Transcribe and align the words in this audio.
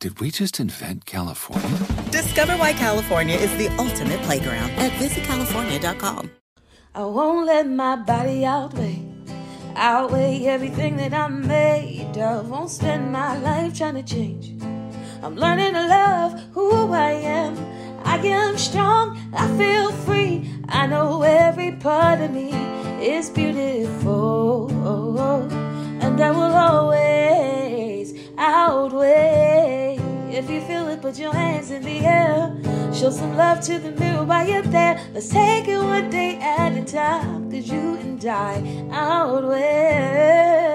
Did 0.00 0.18
we 0.18 0.30
just 0.30 0.58
invent 0.60 1.04
California? 1.04 1.78
Discover 2.10 2.54
why 2.56 2.72
California 2.72 3.36
is 3.36 3.54
the 3.58 3.68
ultimate 3.76 4.18
playground 4.22 4.70
at 4.78 4.92
visitcalifornia.com. 4.92 6.30
I 6.94 7.04
won't 7.04 7.44
let 7.46 7.68
my 7.68 7.96
body 7.96 8.46
outweigh, 8.46 9.04
outweigh 9.76 10.46
everything 10.46 10.96
that 10.96 11.12
I'm 11.12 11.46
made 11.46 12.16
of. 12.16 12.48
Won't 12.48 12.70
spend 12.70 13.12
my 13.12 13.36
life 13.40 13.76
trying 13.76 13.96
to 13.96 14.02
change. 14.02 14.54
I'm 15.22 15.36
learning 15.36 15.74
to 15.74 15.86
love 15.86 16.32
who 16.52 16.90
I 16.94 17.10
am. 17.10 17.58
I 18.02 18.16
am 18.16 18.56
strong, 18.56 19.18
I 19.34 19.46
feel 19.58 19.92
free. 19.92 20.50
I 20.70 20.86
know 20.86 21.20
every 21.20 21.72
part 21.72 22.22
of 22.22 22.30
me 22.30 22.52
is 23.06 23.28
beautiful. 23.28 24.70
And 26.00 26.18
I 26.18 26.30
will 26.30 26.56
always 26.56 28.14
outweigh. 28.38 29.89
If 30.32 30.48
you 30.48 30.60
feel 30.60 30.86
it, 30.88 31.02
put 31.02 31.18
your 31.18 31.32
hands 31.32 31.72
in 31.72 31.82
the 31.82 32.06
air. 32.06 32.56
Show 32.94 33.10
some 33.10 33.36
love 33.36 33.60
to 33.62 33.80
the 33.80 33.90
mirror 33.90 34.22
while 34.24 34.46
you're 34.46 34.62
there. 34.62 35.04
Let's 35.12 35.28
take 35.28 35.66
it 35.66 35.76
one 35.76 36.08
day 36.08 36.36
at 36.36 36.72
a 36.72 36.84
time. 36.84 37.50
Cause 37.50 37.68
you 37.68 37.96
and 37.96 38.24
I 38.24 38.88
outweigh. 38.92 40.70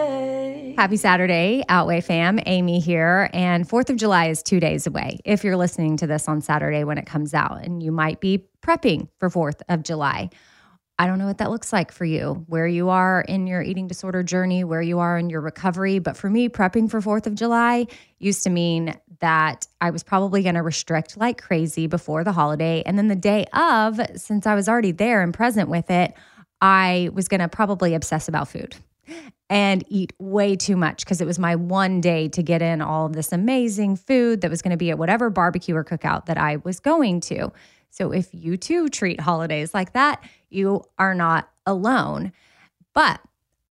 Happy 0.78 0.98
Saturday, 0.98 1.64
Outweigh 1.70 2.02
fam. 2.02 2.38
Amy 2.46 2.82
here. 2.82 3.30
And 3.34 3.66
4th 3.68 3.90
of 3.90 3.96
July 3.96 4.28
is 4.28 4.44
two 4.44 4.60
days 4.60 4.88
away 4.88 5.20
if 5.24 5.46
you're 5.46 5.56
listening 5.56 5.96
to 5.98 6.08
this 6.08 6.28
on 6.28 6.42
Saturday 6.42 6.84
when 6.84 6.98
it 6.98 7.06
comes 7.06 7.34
out. 7.34 7.64
And 7.64 7.82
you 7.82 7.94
might 7.94 8.20
be 8.20 8.46
prepping 8.62 9.08
for 9.20 9.30
4th 9.30 9.62
of 9.70 9.84
July. 9.84 10.32
I 10.98 11.08
don't 11.08 11.20
know 11.20 11.26
what 11.26 11.40
that 11.40 11.52
looks 11.52 11.74
like 11.74 11.92
for 11.92 12.06
you, 12.06 12.46
where 12.48 12.68
you 12.68 12.90
are 12.90 13.22
in 13.22 13.48
your 13.48 13.62
eating 13.62 13.88
disorder 13.88 14.24
journey, 14.24 14.64
where 14.64 14.82
you 14.82 15.00
are 15.00 15.18
in 15.18 15.30
your 15.30 15.42
recovery. 15.42 16.00
But 16.00 16.16
for 16.16 16.30
me, 16.30 16.48
prepping 16.48 16.90
for 16.90 17.02
4th 17.02 17.28
of 17.28 17.36
July 17.36 17.88
used 18.20 18.44
to 18.44 18.50
mean 18.50 18.96
that 19.20 19.68
I 19.82 19.90
was 19.90 20.04
probably 20.04 20.42
going 20.44 20.56
to 20.56 20.62
restrict 20.62 21.18
like 21.18 21.42
crazy 21.42 21.88
before 21.88 22.24
the 22.24 22.32
holiday. 22.32 22.82
And 22.86 22.98
then 22.98 23.10
the 23.10 23.16
day 23.16 23.46
of, 23.54 24.00
since 24.16 24.48
I 24.48 24.56
was 24.56 24.70
already 24.70 24.92
there 24.92 25.22
and 25.22 25.34
present 25.34 25.70
with 25.70 25.90
it, 25.90 26.14
I 26.62 27.10
was 27.14 27.28
going 27.28 27.42
to 27.42 27.50
probably 27.50 27.94
obsess 27.94 28.28
about 28.28 28.48
food 28.48 28.76
and 29.50 29.84
eat 29.90 30.14
way 30.18 30.56
too 30.56 30.76
much 30.76 31.04
because 31.06 31.22
it 31.22 31.28
was 31.28 31.38
my 31.38 31.56
one 31.56 32.02
day 32.02 32.28
to 32.30 32.42
get 32.42 32.62
in 32.62 32.82
all 32.82 33.06
of 33.06 33.14
this 33.14 33.32
amazing 33.32 33.98
food 33.98 34.42
that 34.42 34.50
was 34.50 34.62
going 34.62 34.72
to 34.72 34.78
be 34.78 34.90
at 34.92 34.98
whatever 34.98 35.30
barbecue 35.30 35.76
or 35.76 35.84
cookout 35.84 36.26
that 36.26 36.38
I 36.38 36.58
was 36.64 36.80
going 36.80 37.20
to. 37.22 37.52
So 37.92 38.12
if 38.12 38.28
you 38.34 38.58
too 38.58 38.90
treat 38.90 39.22
holidays 39.22 39.74
like 39.74 39.94
that, 39.94 40.24
you 40.56 40.84
are 40.98 41.14
not 41.14 41.50
alone. 41.66 42.32
But 42.94 43.20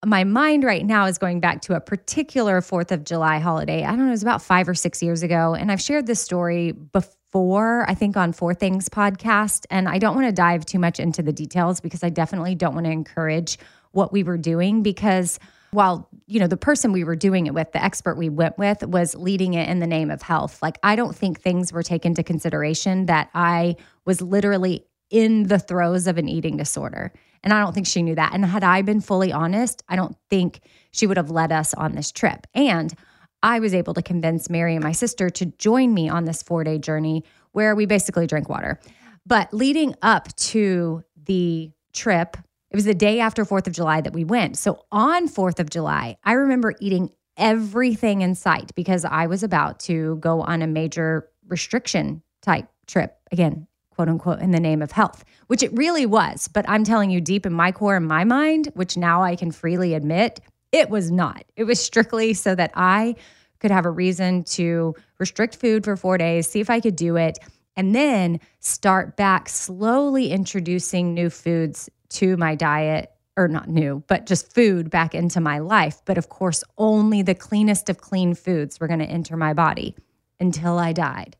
my 0.04 0.24
mind 0.24 0.64
right 0.64 0.84
now 0.84 1.06
is 1.06 1.18
going 1.18 1.40
back 1.40 1.62
to 1.62 1.74
a 1.74 1.80
particular 1.80 2.60
4th 2.60 2.90
of 2.90 3.04
July 3.04 3.38
holiday. 3.38 3.84
I 3.84 3.90
don't 3.90 4.00
know, 4.00 4.08
it 4.08 4.10
was 4.10 4.22
about 4.22 4.42
five 4.42 4.68
or 4.68 4.74
six 4.74 5.02
years 5.02 5.22
ago. 5.22 5.54
And 5.54 5.72
I've 5.72 5.80
shared 5.80 6.06
this 6.06 6.20
story 6.20 6.72
before, 6.72 7.88
I 7.88 7.94
think 7.94 8.16
on 8.16 8.32
Four 8.32 8.54
Things 8.54 8.88
podcast. 8.88 9.64
And 9.70 9.88
I 9.88 9.98
don't 9.98 10.14
want 10.14 10.26
to 10.26 10.32
dive 10.32 10.66
too 10.66 10.78
much 10.78 11.00
into 11.00 11.22
the 11.22 11.32
details 11.32 11.80
because 11.80 12.02
I 12.02 12.10
definitely 12.10 12.54
don't 12.54 12.74
want 12.74 12.86
to 12.86 12.92
encourage 12.92 13.58
what 13.92 14.12
we 14.12 14.22
were 14.22 14.38
doing 14.38 14.82
because 14.82 15.38
while 15.70 16.08
you 16.26 16.38
know 16.38 16.46
the 16.46 16.56
person 16.56 16.92
we 16.92 17.04
were 17.04 17.16
doing 17.16 17.46
it 17.46 17.54
with 17.54 17.72
the 17.72 17.82
expert 17.82 18.16
we 18.16 18.28
went 18.28 18.56
with 18.58 18.86
was 18.86 19.14
leading 19.14 19.54
it 19.54 19.68
in 19.68 19.80
the 19.80 19.86
name 19.86 20.10
of 20.10 20.22
health 20.22 20.62
like 20.62 20.78
i 20.82 20.94
don't 20.94 21.16
think 21.16 21.40
things 21.40 21.72
were 21.72 21.82
taken 21.82 22.12
into 22.12 22.22
consideration 22.22 23.06
that 23.06 23.28
i 23.34 23.74
was 24.04 24.22
literally 24.22 24.84
in 25.14 25.44
the 25.44 25.60
throes 25.60 26.08
of 26.08 26.18
an 26.18 26.28
eating 26.28 26.56
disorder 26.56 27.12
and 27.44 27.52
i 27.52 27.60
don't 27.60 27.72
think 27.72 27.86
she 27.86 28.02
knew 28.02 28.16
that 28.16 28.34
and 28.34 28.44
had 28.44 28.64
i 28.64 28.82
been 28.82 29.00
fully 29.00 29.32
honest 29.32 29.84
i 29.88 29.94
don't 29.94 30.16
think 30.28 30.60
she 30.90 31.06
would 31.06 31.16
have 31.16 31.30
led 31.30 31.52
us 31.52 31.72
on 31.74 31.92
this 31.94 32.10
trip 32.10 32.48
and 32.52 32.94
i 33.40 33.60
was 33.60 33.72
able 33.72 33.94
to 33.94 34.02
convince 34.02 34.50
mary 34.50 34.74
and 34.74 34.82
my 34.82 34.90
sister 34.90 35.30
to 35.30 35.46
join 35.46 35.94
me 35.94 36.08
on 36.08 36.24
this 36.24 36.42
four 36.42 36.64
day 36.64 36.78
journey 36.78 37.22
where 37.52 37.76
we 37.76 37.86
basically 37.86 38.26
drank 38.26 38.48
water 38.48 38.80
but 39.24 39.54
leading 39.54 39.94
up 40.02 40.34
to 40.34 41.04
the 41.26 41.70
trip 41.92 42.36
it 42.70 42.76
was 42.76 42.86
the 42.86 42.92
day 42.92 43.20
after 43.20 43.44
4th 43.44 43.68
of 43.68 43.72
July 43.72 44.00
that 44.00 44.12
we 44.12 44.24
went. 44.24 44.58
So 44.58 44.84
on 44.90 45.28
4th 45.28 45.60
of 45.60 45.70
July, 45.70 46.16
I 46.24 46.32
remember 46.32 46.74
eating 46.80 47.12
everything 47.36 48.22
in 48.22 48.34
sight 48.34 48.72
because 48.74 49.04
I 49.04 49.28
was 49.28 49.44
about 49.44 49.78
to 49.80 50.16
go 50.16 50.40
on 50.40 50.60
a 50.60 50.66
major 50.66 51.28
restriction 51.46 52.20
type 52.42 52.66
trip. 52.88 53.16
Again, 53.30 53.68
quote 53.94 54.08
unquote, 54.08 54.40
in 54.40 54.50
the 54.50 54.60
name 54.60 54.82
of 54.82 54.92
health, 54.92 55.24
which 55.46 55.62
it 55.62 55.72
really 55.72 56.06
was. 56.06 56.48
But 56.48 56.68
I'm 56.68 56.84
telling 56.84 57.10
you, 57.10 57.20
deep 57.20 57.46
in 57.46 57.52
my 57.52 57.72
core, 57.72 57.96
in 57.96 58.04
my 58.04 58.24
mind, 58.24 58.70
which 58.74 58.96
now 58.96 59.22
I 59.22 59.36
can 59.36 59.50
freely 59.50 59.94
admit, 59.94 60.40
it 60.72 60.90
was 60.90 61.10
not. 61.10 61.44
It 61.56 61.64
was 61.64 61.80
strictly 61.80 62.34
so 62.34 62.54
that 62.54 62.72
I 62.74 63.14
could 63.60 63.70
have 63.70 63.86
a 63.86 63.90
reason 63.90 64.44
to 64.44 64.94
restrict 65.18 65.56
food 65.56 65.84
for 65.84 65.96
four 65.96 66.18
days, 66.18 66.48
see 66.48 66.60
if 66.60 66.68
I 66.68 66.80
could 66.80 66.96
do 66.96 67.16
it, 67.16 67.38
and 67.76 67.94
then 67.94 68.40
start 68.60 69.16
back 69.16 69.48
slowly 69.48 70.30
introducing 70.30 71.14
new 71.14 71.30
foods 71.30 71.88
to 72.10 72.36
my 72.36 72.54
diet 72.54 73.10
or 73.36 73.48
not 73.48 73.68
new, 73.68 74.02
but 74.06 74.26
just 74.26 74.54
food 74.54 74.90
back 74.90 75.14
into 75.14 75.40
my 75.40 75.58
life. 75.58 76.00
But 76.04 76.18
of 76.18 76.28
course, 76.28 76.62
only 76.78 77.22
the 77.22 77.34
cleanest 77.34 77.88
of 77.88 77.98
clean 77.98 78.34
foods 78.34 78.78
were 78.78 78.86
going 78.86 79.00
to 79.00 79.06
enter 79.06 79.36
my 79.36 79.54
body 79.54 79.96
until 80.38 80.78
I 80.78 80.92
died, 80.92 81.36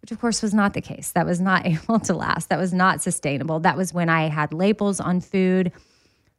which 0.00 0.12
of 0.12 0.20
course 0.20 0.42
was 0.42 0.54
not 0.54 0.74
the 0.74 0.80
case. 0.80 1.12
That 1.12 1.26
was 1.26 1.40
not 1.40 1.66
able 1.66 2.00
to 2.00 2.14
last. 2.14 2.48
That 2.48 2.58
was 2.58 2.72
not 2.72 3.02
sustainable. 3.02 3.60
That 3.60 3.76
was 3.76 3.92
when 3.92 4.08
I 4.08 4.28
had 4.28 4.52
labels 4.52 5.00
on 5.00 5.20
food. 5.20 5.72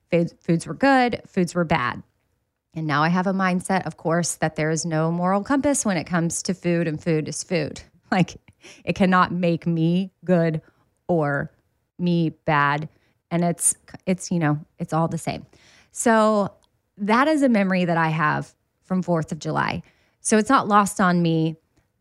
Foods 0.09 0.67
were 0.67 0.73
good, 0.73 1.21
foods 1.25 1.55
were 1.55 1.63
bad. 1.63 2.03
And 2.73 2.85
now 2.87 3.03
I 3.03 3.09
have 3.09 3.27
a 3.27 3.33
mindset, 3.33 3.85
of 3.85 3.97
course, 3.97 4.35
that 4.35 4.55
there 4.55 4.69
is 4.69 4.85
no 4.85 5.11
moral 5.11 5.43
compass 5.43 5.85
when 5.85 5.97
it 5.97 6.05
comes 6.05 6.41
to 6.43 6.53
food, 6.53 6.87
and 6.87 7.01
food 7.01 7.27
is 7.27 7.43
food. 7.43 7.81
Like 8.11 8.35
it 8.83 8.93
cannot 8.93 9.31
make 9.31 9.65
me 9.65 10.11
good 10.25 10.61
or 11.07 11.49
me 11.97 12.31
bad 12.45 12.89
and 13.29 13.43
it's 13.43 13.75
it's 14.05 14.29
you 14.31 14.39
know 14.39 14.59
it's 14.77 14.93
all 14.93 15.07
the 15.07 15.17
same 15.17 15.45
so 15.91 16.53
that 16.97 17.27
is 17.27 17.41
a 17.41 17.49
memory 17.49 17.85
that 17.85 17.97
i 17.97 18.09
have 18.09 18.53
from 18.83 19.01
4th 19.01 19.31
of 19.31 19.39
july 19.39 19.81
so 20.19 20.37
it's 20.37 20.49
not 20.49 20.67
lost 20.67 20.99
on 20.99 21.21
me 21.21 21.55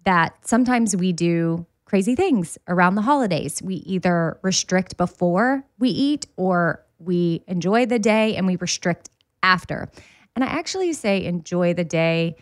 that 0.04 0.46
sometimes 0.46 0.96
we 0.96 1.12
do 1.12 1.66
crazy 1.84 2.14
things 2.14 2.56
around 2.68 2.94
the 2.94 3.02
holidays. 3.02 3.60
We 3.62 3.76
either 3.76 4.38
restrict 4.42 4.96
before 4.96 5.64
we 5.78 5.88
eat 5.88 6.26
or 6.36 6.84
we 6.98 7.42
enjoy 7.48 7.86
the 7.86 7.98
day 7.98 8.36
and 8.36 8.46
we 8.46 8.56
restrict 8.56 9.10
after. 9.42 9.90
And 10.36 10.44
i 10.44 10.46
actually 10.46 10.92
say 10.92 11.24
enjoy 11.24 11.74
the 11.74 11.84
day 11.84 12.36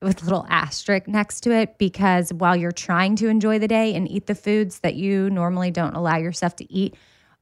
with 0.00 0.22
a 0.22 0.24
little 0.24 0.46
asterisk 0.48 1.08
next 1.08 1.40
to 1.42 1.52
it 1.52 1.78
because 1.78 2.32
while 2.32 2.56
you're 2.56 2.72
trying 2.72 3.16
to 3.16 3.28
enjoy 3.28 3.58
the 3.58 3.68
day 3.68 3.94
and 3.94 4.10
eat 4.10 4.26
the 4.26 4.34
foods 4.34 4.80
that 4.80 4.94
you 4.94 5.30
normally 5.30 5.70
don't 5.70 5.94
allow 5.94 6.16
yourself 6.16 6.56
to 6.56 6.72
eat 6.72 6.94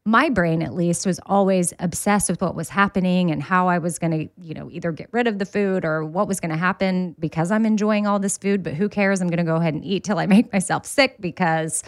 my 0.06 0.30
brain 0.30 0.62
at 0.62 0.74
least 0.74 1.04
was 1.04 1.20
always 1.26 1.74
obsessed 1.78 2.30
with 2.30 2.40
what 2.40 2.54
was 2.54 2.70
happening 2.70 3.30
and 3.30 3.42
how 3.42 3.68
I 3.68 3.78
was 3.78 3.98
going 3.98 4.12
to, 4.12 4.28
you 4.40 4.54
know, 4.54 4.70
either 4.70 4.92
get 4.92 5.08
rid 5.12 5.26
of 5.26 5.38
the 5.38 5.44
food 5.44 5.84
or 5.84 6.04
what 6.04 6.26
was 6.26 6.40
going 6.40 6.50
to 6.50 6.56
happen 6.56 7.14
because 7.18 7.50
I'm 7.50 7.66
enjoying 7.66 8.06
all 8.06 8.18
this 8.18 8.38
food, 8.38 8.62
but 8.62 8.74
who 8.74 8.88
cares? 8.88 9.20
I'm 9.20 9.28
going 9.28 9.38
to 9.38 9.44
go 9.44 9.56
ahead 9.56 9.74
and 9.74 9.84
eat 9.84 10.04
till 10.04 10.18
I 10.18 10.26
make 10.36 10.52
myself 10.52 10.86
sick 10.86 11.16
because 11.20 11.82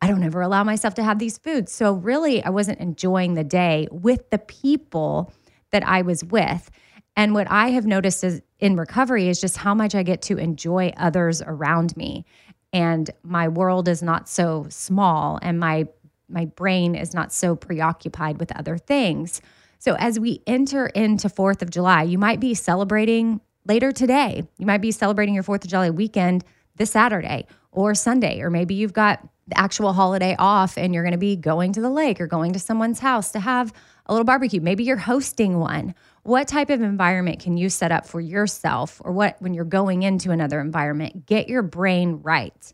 I 0.00 0.08
don't 0.08 0.24
ever 0.24 0.40
allow 0.40 0.64
myself 0.64 0.94
to 0.94 1.04
have 1.04 1.20
these 1.20 1.38
foods. 1.38 1.70
So 1.70 1.92
really, 1.92 2.42
I 2.44 2.50
wasn't 2.50 2.80
enjoying 2.80 3.34
the 3.34 3.44
day 3.44 3.86
with 3.92 4.28
the 4.30 4.38
people 4.38 5.32
that 5.70 5.86
I 5.86 6.02
was 6.02 6.24
with. 6.24 6.68
And 7.14 7.34
what 7.34 7.48
I 7.48 7.68
have 7.70 7.86
noticed 7.86 8.24
is 8.24 8.42
in 8.58 8.76
recovery 8.76 9.28
is 9.28 9.40
just 9.40 9.56
how 9.56 9.74
much 9.74 9.94
I 9.94 10.02
get 10.02 10.22
to 10.22 10.38
enjoy 10.38 10.92
others 10.96 11.42
around 11.42 11.96
me. 11.96 12.24
And 12.72 13.08
my 13.22 13.48
world 13.48 13.86
is 13.86 14.02
not 14.02 14.28
so 14.28 14.66
small 14.70 15.38
and 15.42 15.60
my 15.60 15.86
my 16.32 16.46
brain 16.46 16.94
is 16.94 17.14
not 17.14 17.32
so 17.32 17.54
preoccupied 17.54 18.38
with 18.38 18.50
other 18.56 18.78
things. 18.78 19.40
So 19.78 19.96
as 19.98 20.18
we 20.18 20.42
enter 20.46 20.86
into 20.86 21.28
4th 21.28 21.62
of 21.62 21.70
July, 21.70 22.04
you 22.04 22.18
might 22.18 22.40
be 22.40 22.54
celebrating 22.54 23.40
later 23.66 23.92
today. 23.92 24.46
You 24.58 24.66
might 24.66 24.80
be 24.80 24.92
celebrating 24.92 25.34
your 25.34 25.44
4th 25.44 25.64
of 25.64 25.70
July 25.70 25.90
weekend 25.90 26.44
this 26.76 26.92
Saturday 26.92 27.46
or 27.70 27.94
Sunday, 27.94 28.40
or 28.40 28.50
maybe 28.50 28.74
you've 28.74 28.92
got 28.92 29.26
the 29.48 29.58
actual 29.58 29.92
holiday 29.92 30.36
off 30.38 30.78
and 30.78 30.94
you're 30.94 31.02
going 31.02 31.12
to 31.12 31.18
be 31.18 31.36
going 31.36 31.72
to 31.72 31.80
the 31.80 31.90
lake 31.90 32.20
or 32.20 32.26
going 32.26 32.52
to 32.52 32.58
someone's 32.58 33.00
house 33.00 33.32
to 33.32 33.40
have 33.40 33.72
a 34.06 34.12
little 34.12 34.24
barbecue. 34.24 34.60
Maybe 34.60 34.84
you're 34.84 34.96
hosting 34.96 35.58
one. 35.58 35.94
What 36.22 36.46
type 36.46 36.70
of 36.70 36.80
environment 36.80 37.40
can 37.40 37.56
you 37.56 37.68
set 37.68 37.90
up 37.90 38.06
for 38.06 38.20
yourself 38.20 39.00
or 39.04 39.12
what 39.12 39.36
when 39.40 39.54
you're 39.54 39.64
going 39.64 40.02
into 40.04 40.30
another 40.30 40.60
environment? 40.60 41.26
Get 41.26 41.48
your 41.48 41.62
brain 41.62 42.20
right 42.22 42.72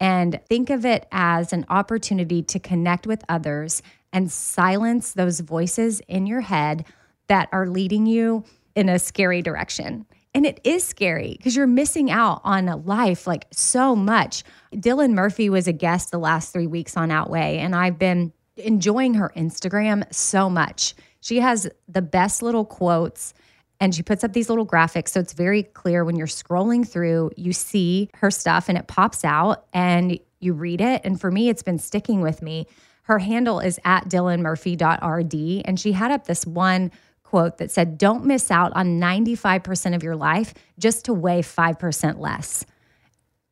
and 0.00 0.40
think 0.48 0.70
of 0.70 0.84
it 0.84 1.06
as 1.10 1.52
an 1.52 1.66
opportunity 1.68 2.42
to 2.42 2.58
connect 2.58 3.06
with 3.06 3.24
others 3.28 3.82
and 4.12 4.30
silence 4.30 5.12
those 5.12 5.40
voices 5.40 6.00
in 6.08 6.26
your 6.26 6.40
head 6.40 6.84
that 7.26 7.48
are 7.52 7.66
leading 7.66 8.06
you 8.06 8.44
in 8.74 8.88
a 8.88 8.98
scary 8.98 9.42
direction. 9.42 10.06
And 10.34 10.46
it 10.46 10.60
is 10.62 10.84
scary 10.84 11.34
because 11.36 11.56
you're 11.56 11.66
missing 11.66 12.10
out 12.10 12.40
on 12.44 12.66
life 12.84 13.26
like 13.26 13.46
so 13.50 13.96
much. 13.96 14.44
Dylan 14.74 15.12
Murphy 15.14 15.50
was 15.50 15.66
a 15.66 15.72
guest 15.72 16.10
the 16.10 16.18
last 16.18 16.52
three 16.52 16.66
weeks 16.66 16.96
on 16.96 17.10
Outweigh, 17.10 17.58
and 17.58 17.74
I've 17.74 17.98
been 17.98 18.32
enjoying 18.56 19.14
her 19.14 19.32
Instagram 19.36 20.04
so 20.12 20.48
much. 20.48 20.94
She 21.20 21.40
has 21.40 21.68
the 21.88 22.02
best 22.02 22.42
little 22.42 22.64
quotes 22.64 23.34
and 23.80 23.94
she 23.94 24.02
puts 24.02 24.24
up 24.24 24.32
these 24.32 24.48
little 24.48 24.66
graphics. 24.66 25.08
So 25.08 25.20
it's 25.20 25.32
very 25.32 25.62
clear 25.62 26.04
when 26.04 26.16
you're 26.16 26.26
scrolling 26.26 26.86
through, 26.86 27.30
you 27.36 27.52
see 27.52 28.10
her 28.14 28.30
stuff 28.30 28.68
and 28.68 28.76
it 28.76 28.88
pops 28.88 29.24
out 29.24 29.66
and 29.72 30.18
you 30.40 30.52
read 30.52 30.80
it. 30.80 31.02
And 31.04 31.20
for 31.20 31.30
me, 31.30 31.48
it's 31.48 31.62
been 31.62 31.78
sticking 31.78 32.20
with 32.20 32.42
me. 32.42 32.66
Her 33.02 33.18
handle 33.18 33.60
is 33.60 33.78
at 33.84 34.08
dylanmurphy.rd. 34.08 35.62
And 35.64 35.80
she 35.80 35.92
had 35.92 36.10
up 36.10 36.26
this 36.26 36.44
one 36.44 36.90
quote 37.22 37.58
that 37.58 37.70
said, 37.70 37.98
Don't 37.98 38.24
miss 38.24 38.50
out 38.50 38.72
on 38.74 39.00
95% 39.00 39.94
of 39.94 40.02
your 40.02 40.16
life 40.16 40.54
just 40.78 41.04
to 41.06 41.14
weigh 41.14 41.42
5% 41.42 42.18
less. 42.18 42.66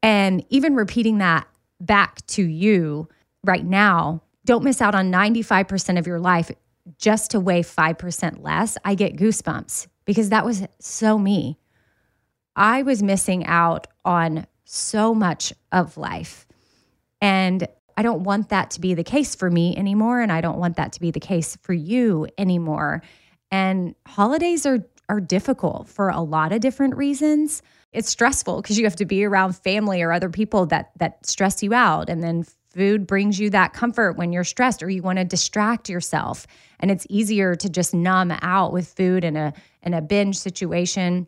And 0.03 0.45
even 0.51 0.75
repeating 0.75 1.19
that 1.19 1.47
back 1.81 2.25
to 2.29 2.43
you 2.43 3.09
right 3.45 3.65
now, 3.65 4.23
don't 4.45 4.65
miss 4.65 4.81
out 4.81 4.95
on 4.95 5.11
95% 5.11 5.99
of 5.99 6.07
your 6.07 6.21
life 6.21 6.51
just 6.99 7.33
to 7.33 7.41
weigh 7.41 7.63
5% 7.63 8.43
less. 8.43 8.79
I 8.85 8.95
get 8.95 9.17
goosebumps 9.17 9.89
because 10.07 10.31
that 10.31 10.45
was 10.45 10.67
so 10.81 11.19
me. 11.19 11.59
I 12.57 12.83
was 12.83 13.03
missing 13.03 13.45
out 13.45 13.87
on 14.05 14.47
so 14.65 15.15
much 15.15 15.53
of 15.71 15.99
life. 15.99 16.47
And 17.21 17.69
I 17.97 18.03
don't 18.03 18.25
want 18.25 18.49
that 18.51 18.71
to 18.73 18.81
be 18.81 18.95
the 18.95 19.05
case 19.05 19.35
for 19.35 19.51
me 19.51 19.77
anymore. 19.77 20.21
And 20.21 20.33
I 20.33 20.41
don't 20.41 20.59
want 20.59 20.77
that 20.77 20.93
to 20.93 21.01
be 21.01 21.11
the 21.11 21.21
case 21.21 21.57
for 21.63 21.73
you 21.73 22.27
anymore. 22.39 23.03
And 23.51 23.95
holidays 24.07 24.67
are, 24.67 24.87
are 25.09 25.21
difficult 25.21 25.89
for 25.89 26.09
a 26.09 26.21
lot 26.21 26.53
of 26.53 26.61
different 26.61 26.97
reasons. 26.97 27.63
It's 27.93 28.09
stressful 28.09 28.61
because 28.61 28.79
you 28.79 28.85
have 28.85 28.97
to 28.97 29.07
be 29.07 29.25
around 29.25 29.57
family 29.57 30.03
or 30.03 30.13
other 30.13 30.29
people 30.29 30.67
that 30.67 30.91
that 30.99 31.25
stress 31.25 31.63
you 31.63 31.73
out. 31.73 32.11
And 32.11 32.23
then 32.23 32.45
food 32.77 33.07
brings 33.07 33.41
you 33.41 33.49
that 33.51 33.73
comfort 33.73 34.19
when 34.19 34.33
you're 34.33 34.45
stressed 34.45 34.83
or 34.83 34.91
you 34.91 35.03
want 35.03 35.19
to 35.19 35.25
distract 35.25 35.89
yourself. 35.89 36.47
And 36.79 36.91
it's 36.91 37.07
easier 37.09 37.55
to 37.55 37.71
just 37.71 37.95
numb 37.95 38.37
out 38.43 38.73
with 38.73 38.89
food 38.89 39.25
in 39.25 39.37
a 39.37 39.55
in 39.83 39.95
a 39.95 40.03
binge 40.03 40.37
situation 40.37 41.27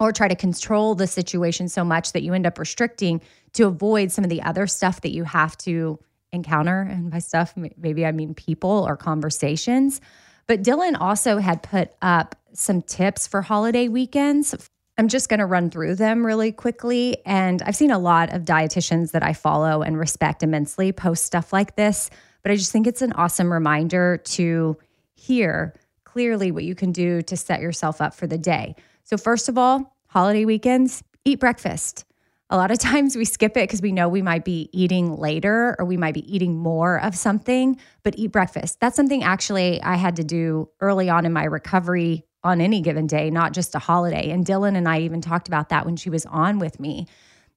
or 0.00 0.12
try 0.12 0.26
to 0.26 0.34
control 0.34 0.94
the 0.94 1.06
situation 1.06 1.68
so 1.68 1.84
much 1.84 2.12
that 2.12 2.22
you 2.22 2.32
end 2.32 2.46
up 2.46 2.58
restricting 2.58 3.20
to 3.52 3.66
avoid 3.66 4.10
some 4.10 4.24
of 4.24 4.30
the 4.30 4.42
other 4.42 4.66
stuff 4.66 5.02
that 5.02 5.12
you 5.12 5.24
have 5.24 5.56
to 5.58 5.98
encounter. 6.32 6.80
And 6.80 7.10
by 7.10 7.18
stuff, 7.18 7.54
maybe 7.76 8.06
I 8.06 8.12
mean 8.12 8.34
people 8.34 8.84
or 8.88 8.96
conversations. 8.96 10.00
But 10.46 10.62
Dylan 10.62 10.96
also 10.98 11.38
had 11.38 11.62
put 11.62 11.92
up 12.02 12.34
some 12.52 12.82
tips 12.82 13.26
for 13.26 13.42
holiday 13.42 13.88
weekends. 13.88 14.70
I'm 14.98 15.08
just 15.08 15.28
going 15.28 15.40
to 15.40 15.46
run 15.46 15.70
through 15.70 15.94
them 15.94 16.26
really 16.26 16.52
quickly. 16.52 17.18
And 17.24 17.62
I've 17.62 17.76
seen 17.76 17.90
a 17.90 17.98
lot 17.98 18.32
of 18.34 18.42
dietitians 18.42 19.12
that 19.12 19.22
I 19.22 19.32
follow 19.32 19.82
and 19.82 19.98
respect 19.98 20.42
immensely 20.42 20.92
post 20.92 21.24
stuff 21.24 21.52
like 21.52 21.76
this. 21.76 22.10
But 22.42 22.52
I 22.52 22.56
just 22.56 22.72
think 22.72 22.86
it's 22.86 23.02
an 23.02 23.12
awesome 23.14 23.52
reminder 23.52 24.18
to 24.18 24.76
hear 25.14 25.74
clearly 26.04 26.50
what 26.50 26.64
you 26.64 26.74
can 26.74 26.92
do 26.92 27.22
to 27.22 27.36
set 27.36 27.60
yourself 27.60 28.00
up 28.00 28.14
for 28.14 28.26
the 28.26 28.38
day. 28.38 28.74
So, 29.04 29.16
first 29.16 29.48
of 29.48 29.56
all, 29.56 29.96
holiday 30.08 30.44
weekends, 30.44 31.02
eat 31.24 31.40
breakfast. 31.40 32.04
A 32.50 32.56
lot 32.56 32.70
of 32.70 32.78
times 32.80 33.16
we 33.16 33.24
skip 33.24 33.56
it 33.56 33.68
because 33.68 33.80
we 33.80 33.92
know 33.92 34.08
we 34.08 34.22
might 34.22 34.44
be 34.44 34.68
eating 34.72 35.16
later 35.16 35.76
or 35.78 35.84
we 35.84 35.96
might 35.96 36.14
be 36.14 36.34
eating 36.34 36.56
more 36.56 37.00
of 37.00 37.16
something, 37.16 37.78
but 38.02 38.18
eat 38.18 38.32
breakfast. 38.32 38.80
That's 38.80 38.96
something 38.96 39.22
actually 39.22 39.80
I 39.82 39.94
had 39.94 40.16
to 40.16 40.24
do 40.24 40.68
early 40.80 41.08
on 41.08 41.26
in 41.26 41.32
my 41.32 41.44
recovery 41.44 42.24
on 42.42 42.60
any 42.60 42.80
given 42.80 43.06
day, 43.06 43.30
not 43.30 43.52
just 43.52 43.74
a 43.74 43.78
holiday. 43.78 44.30
And 44.30 44.44
Dylan 44.44 44.76
and 44.76 44.88
I 44.88 45.00
even 45.00 45.20
talked 45.20 45.48
about 45.48 45.68
that 45.68 45.84
when 45.84 45.96
she 45.96 46.10
was 46.10 46.26
on 46.26 46.58
with 46.58 46.80
me 46.80 47.06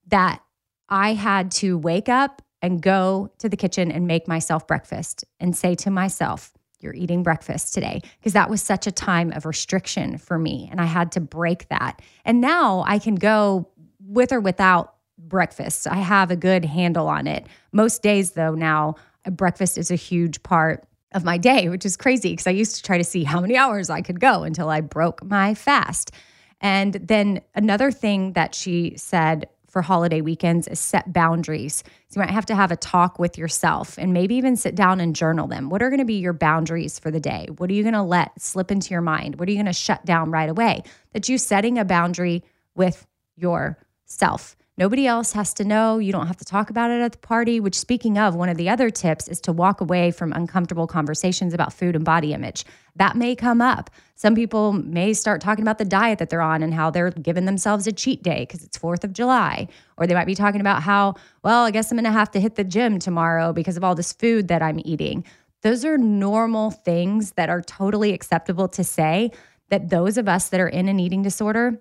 that 0.07 0.41
I 0.89 1.13
had 1.13 1.51
to 1.51 1.77
wake 1.77 2.09
up 2.09 2.41
and 2.61 2.81
go 2.81 3.31
to 3.39 3.49
the 3.49 3.57
kitchen 3.57 3.91
and 3.91 4.07
make 4.07 4.27
myself 4.27 4.67
breakfast 4.67 5.25
and 5.39 5.55
say 5.55 5.75
to 5.75 5.89
myself, 5.89 6.53
you're 6.79 6.93
eating 6.93 7.23
breakfast 7.23 7.73
today 7.73 8.01
because 8.19 8.33
that 8.33 8.49
was 8.49 8.61
such 8.61 8.87
a 8.87 8.91
time 8.91 9.31
of 9.31 9.45
restriction 9.45 10.17
for 10.17 10.37
me 10.37 10.67
and 10.69 10.81
I 10.81 10.85
had 10.85 11.13
to 11.13 11.21
break 11.21 11.69
that. 11.69 12.01
And 12.25 12.41
now 12.41 12.83
I 12.85 12.99
can 12.99 13.15
go 13.15 13.69
with 14.05 14.33
or 14.33 14.41
without 14.41 14.95
breakfast. 15.17 15.87
I 15.87 15.95
have 15.95 16.29
a 16.29 16.35
good 16.35 16.65
handle 16.65 17.07
on 17.07 17.25
it. 17.25 17.47
Most 17.71 18.03
days 18.03 18.31
though 18.31 18.53
now 18.53 18.95
breakfast 19.31 19.77
is 19.77 19.91
a 19.91 19.95
huge 19.95 20.43
part 20.43 20.85
of 21.13 21.23
my 21.23 21.37
day, 21.37 21.69
which 21.69 21.85
is 21.85 21.97
crazy 21.97 22.31
because 22.31 22.47
I 22.47 22.51
used 22.51 22.75
to 22.77 22.83
try 22.83 22.97
to 22.97 23.03
see 23.03 23.23
how 23.23 23.39
many 23.39 23.57
hours 23.57 23.89
I 23.89 24.01
could 24.01 24.19
go 24.19 24.43
until 24.43 24.69
I 24.69 24.81
broke 24.81 25.23
my 25.23 25.53
fast. 25.53 26.11
And 26.61 26.93
then 26.93 27.41
another 27.55 27.91
thing 27.91 28.33
that 28.33 28.55
she 28.55 28.93
said 28.97 29.47
for 29.73 29.81
holiday 29.81 30.21
weekends 30.21 30.67
is 30.67 30.79
set 30.79 31.11
boundaries. 31.11 31.83
So 32.07 32.19
you 32.19 32.25
might 32.25 32.33
have 32.33 32.45
to 32.45 32.55
have 32.55 32.71
a 32.71 32.75
talk 32.75 33.17
with 33.17 33.39
yourself 33.39 33.97
and 33.97 34.13
maybe 34.13 34.35
even 34.35 34.55
sit 34.55 34.75
down 34.75 34.99
and 34.99 35.15
journal 35.15 35.47
them. 35.47 35.69
What 35.69 35.81
are 35.81 35.89
going 35.89 35.99
to 35.99 36.05
be 36.05 36.19
your 36.19 36.31
boundaries 36.31 36.99
for 36.99 37.09
the 37.09 37.19
day? 37.19 37.47
What 37.57 37.71
are 37.71 37.73
you 37.73 37.81
going 37.81 37.93
to 37.93 38.03
let 38.03 38.39
slip 38.39 38.69
into 38.69 38.91
your 38.91 39.01
mind? 39.01 39.39
What 39.39 39.49
are 39.49 39.51
you 39.51 39.57
going 39.57 39.65
to 39.65 39.73
shut 39.73 40.05
down 40.05 40.29
right 40.29 40.49
away? 40.49 40.83
That 41.13 41.27
you 41.27 41.39
setting 41.39 41.79
a 41.79 41.85
boundary 41.85 42.43
with 42.75 43.07
yourself. 43.35 44.55
Nobody 44.75 45.05
else 45.05 45.33
has 45.33 45.53
to 45.55 45.63
know. 45.63 45.99
You 45.99 46.11
don't 46.11 46.25
have 46.25 46.37
to 46.37 46.45
talk 46.45 46.71
about 46.71 46.89
it 46.89 46.99
at 46.99 47.11
the 47.11 47.19
party, 47.19 47.59
which, 47.59 47.77
speaking 47.77 48.17
of, 48.17 48.33
one 48.33 48.49
of 48.49 48.57
the 48.57 48.69
other 48.69 48.89
tips 48.89 49.27
is 49.27 49.39
to 49.41 49.51
walk 49.51 49.81
away 49.81 50.09
from 50.09 50.33
uncomfortable 50.33 50.87
conversations 50.87 51.53
about 51.53 51.71
food 51.71 51.95
and 51.95 52.03
body 52.03 52.33
image. 52.33 52.65
That 52.95 53.15
may 53.15 53.35
come 53.35 53.61
up. 53.61 53.91
Some 54.15 54.33
people 54.33 54.73
may 54.73 55.13
start 55.13 55.41
talking 55.41 55.63
about 55.63 55.77
the 55.77 55.85
diet 55.85 56.17
that 56.17 56.31
they're 56.31 56.41
on 56.41 56.63
and 56.63 56.73
how 56.73 56.89
they're 56.89 57.11
giving 57.11 57.45
themselves 57.45 57.85
a 57.85 57.91
cheat 57.91 58.23
day 58.23 58.47
because 58.47 58.63
it's 58.63 58.77
4th 58.77 59.03
of 59.03 59.13
July. 59.13 59.67
Or 59.97 60.07
they 60.07 60.15
might 60.15 60.25
be 60.25 60.33
talking 60.33 60.61
about 60.61 60.81
how, 60.81 61.15
well, 61.43 61.65
I 61.65 61.71
guess 61.71 61.91
I'm 61.91 61.97
going 61.97 62.05
to 62.05 62.11
have 62.11 62.31
to 62.31 62.39
hit 62.39 62.55
the 62.55 62.63
gym 62.63 62.97
tomorrow 62.97 63.53
because 63.53 63.77
of 63.77 63.83
all 63.83 63.93
this 63.93 64.11
food 64.11 64.47
that 64.47 64.63
I'm 64.63 64.81
eating. 64.83 65.23
Those 65.61 65.85
are 65.85 65.99
normal 65.99 66.71
things 66.71 67.33
that 67.33 67.49
are 67.49 67.61
totally 67.61 68.11
acceptable 68.11 68.67
to 68.69 68.83
say 68.83 69.31
that 69.69 69.89
those 69.89 70.17
of 70.17 70.27
us 70.27 70.49
that 70.49 70.59
are 70.59 70.67
in 70.67 70.89
an 70.89 70.99
eating 70.99 71.21
disorder 71.21 71.79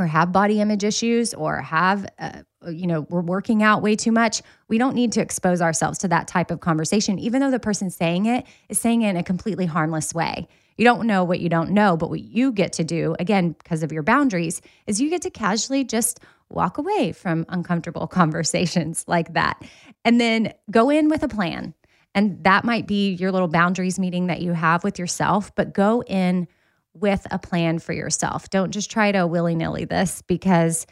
or 0.00 0.06
have 0.06 0.32
body 0.32 0.60
image 0.60 0.82
issues 0.82 1.34
or 1.34 1.60
have 1.60 2.06
uh, 2.18 2.40
you 2.68 2.86
know 2.86 3.02
we're 3.10 3.20
working 3.20 3.62
out 3.62 3.82
way 3.82 3.94
too 3.94 4.12
much 4.12 4.42
we 4.68 4.78
don't 4.78 4.94
need 4.94 5.12
to 5.12 5.20
expose 5.20 5.60
ourselves 5.60 5.98
to 5.98 6.08
that 6.08 6.26
type 6.26 6.50
of 6.50 6.60
conversation 6.60 7.18
even 7.18 7.40
though 7.40 7.50
the 7.50 7.60
person 7.60 7.90
saying 7.90 8.26
it 8.26 8.46
is 8.68 8.80
saying 8.80 9.02
it 9.02 9.10
in 9.10 9.16
a 9.16 9.22
completely 9.22 9.66
harmless 9.66 10.14
way. 10.14 10.48
You 10.76 10.84
don't 10.84 11.06
know 11.06 11.24
what 11.24 11.40
you 11.40 11.50
don't 11.50 11.70
know 11.70 11.96
but 11.96 12.08
what 12.08 12.20
you 12.20 12.52
get 12.52 12.72
to 12.74 12.84
do 12.84 13.14
again 13.18 13.50
because 13.52 13.82
of 13.82 13.92
your 13.92 14.02
boundaries 14.02 14.62
is 14.86 15.00
you 15.00 15.10
get 15.10 15.22
to 15.22 15.30
casually 15.30 15.84
just 15.84 16.20
walk 16.48 16.78
away 16.78 17.12
from 17.12 17.44
uncomfortable 17.48 18.06
conversations 18.20 19.04
like 19.06 19.34
that. 19.34 19.62
And 20.04 20.20
then 20.20 20.54
go 20.70 20.90
in 20.90 21.08
with 21.08 21.22
a 21.22 21.28
plan. 21.28 21.74
And 22.14 22.42
that 22.42 22.64
might 22.64 22.88
be 22.88 23.12
your 23.12 23.30
little 23.30 23.48
boundaries 23.48 23.98
meeting 23.98 24.26
that 24.28 24.40
you 24.40 24.52
have 24.52 24.82
with 24.82 24.98
yourself 24.98 25.54
but 25.54 25.74
go 25.74 26.02
in 26.02 26.48
with 26.94 27.26
a 27.30 27.38
plan 27.38 27.78
for 27.78 27.92
yourself. 27.92 28.50
Don't 28.50 28.72
just 28.72 28.90
try 28.90 29.12
to 29.12 29.26
willy 29.26 29.54
nilly 29.54 29.84
this 29.84 30.22
because 30.22 30.86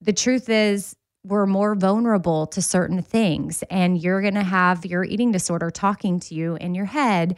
the 0.00 0.12
truth 0.12 0.48
is, 0.48 0.96
we're 1.26 1.46
more 1.46 1.74
vulnerable 1.74 2.46
to 2.48 2.60
certain 2.60 3.00
things, 3.00 3.64
and 3.70 4.00
you're 4.00 4.20
going 4.20 4.34
to 4.34 4.42
have 4.42 4.84
your 4.84 5.04
eating 5.04 5.32
disorder 5.32 5.70
talking 5.70 6.20
to 6.20 6.34
you 6.34 6.56
in 6.56 6.74
your 6.74 6.84
head. 6.84 7.36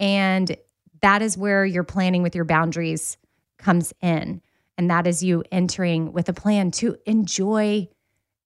And 0.00 0.56
that 1.02 1.22
is 1.22 1.38
where 1.38 1.64
your 1.64 1.84
planning 1.84 2.24
with 2.24 2.34
your 2.34 2.44
boundaries 2.44 3.16
comes 3.56 3.94
in. 4.02 4.42
And 4.76 4.90
that 4.90 5.06
is 5.06 5.22
you 5.22 5.44
entering 5.52 6.12
with 6.12 6.28
a 6.28 6.32
plan 6.32 6.72
to 6.72 6.96
enjoy 7.06 7.88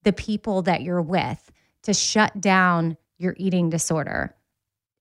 the 0.03 0.13
people 0.13 0.63
that 0.63 0.83
you're 0.83 1.01
with, 1.01 1.51
to 1.85 1.95
shut 1.95 2.39
down 2.39 2.99
your 3.17 3.35
eating 3.39 3.71
disorder. 3.71 4.35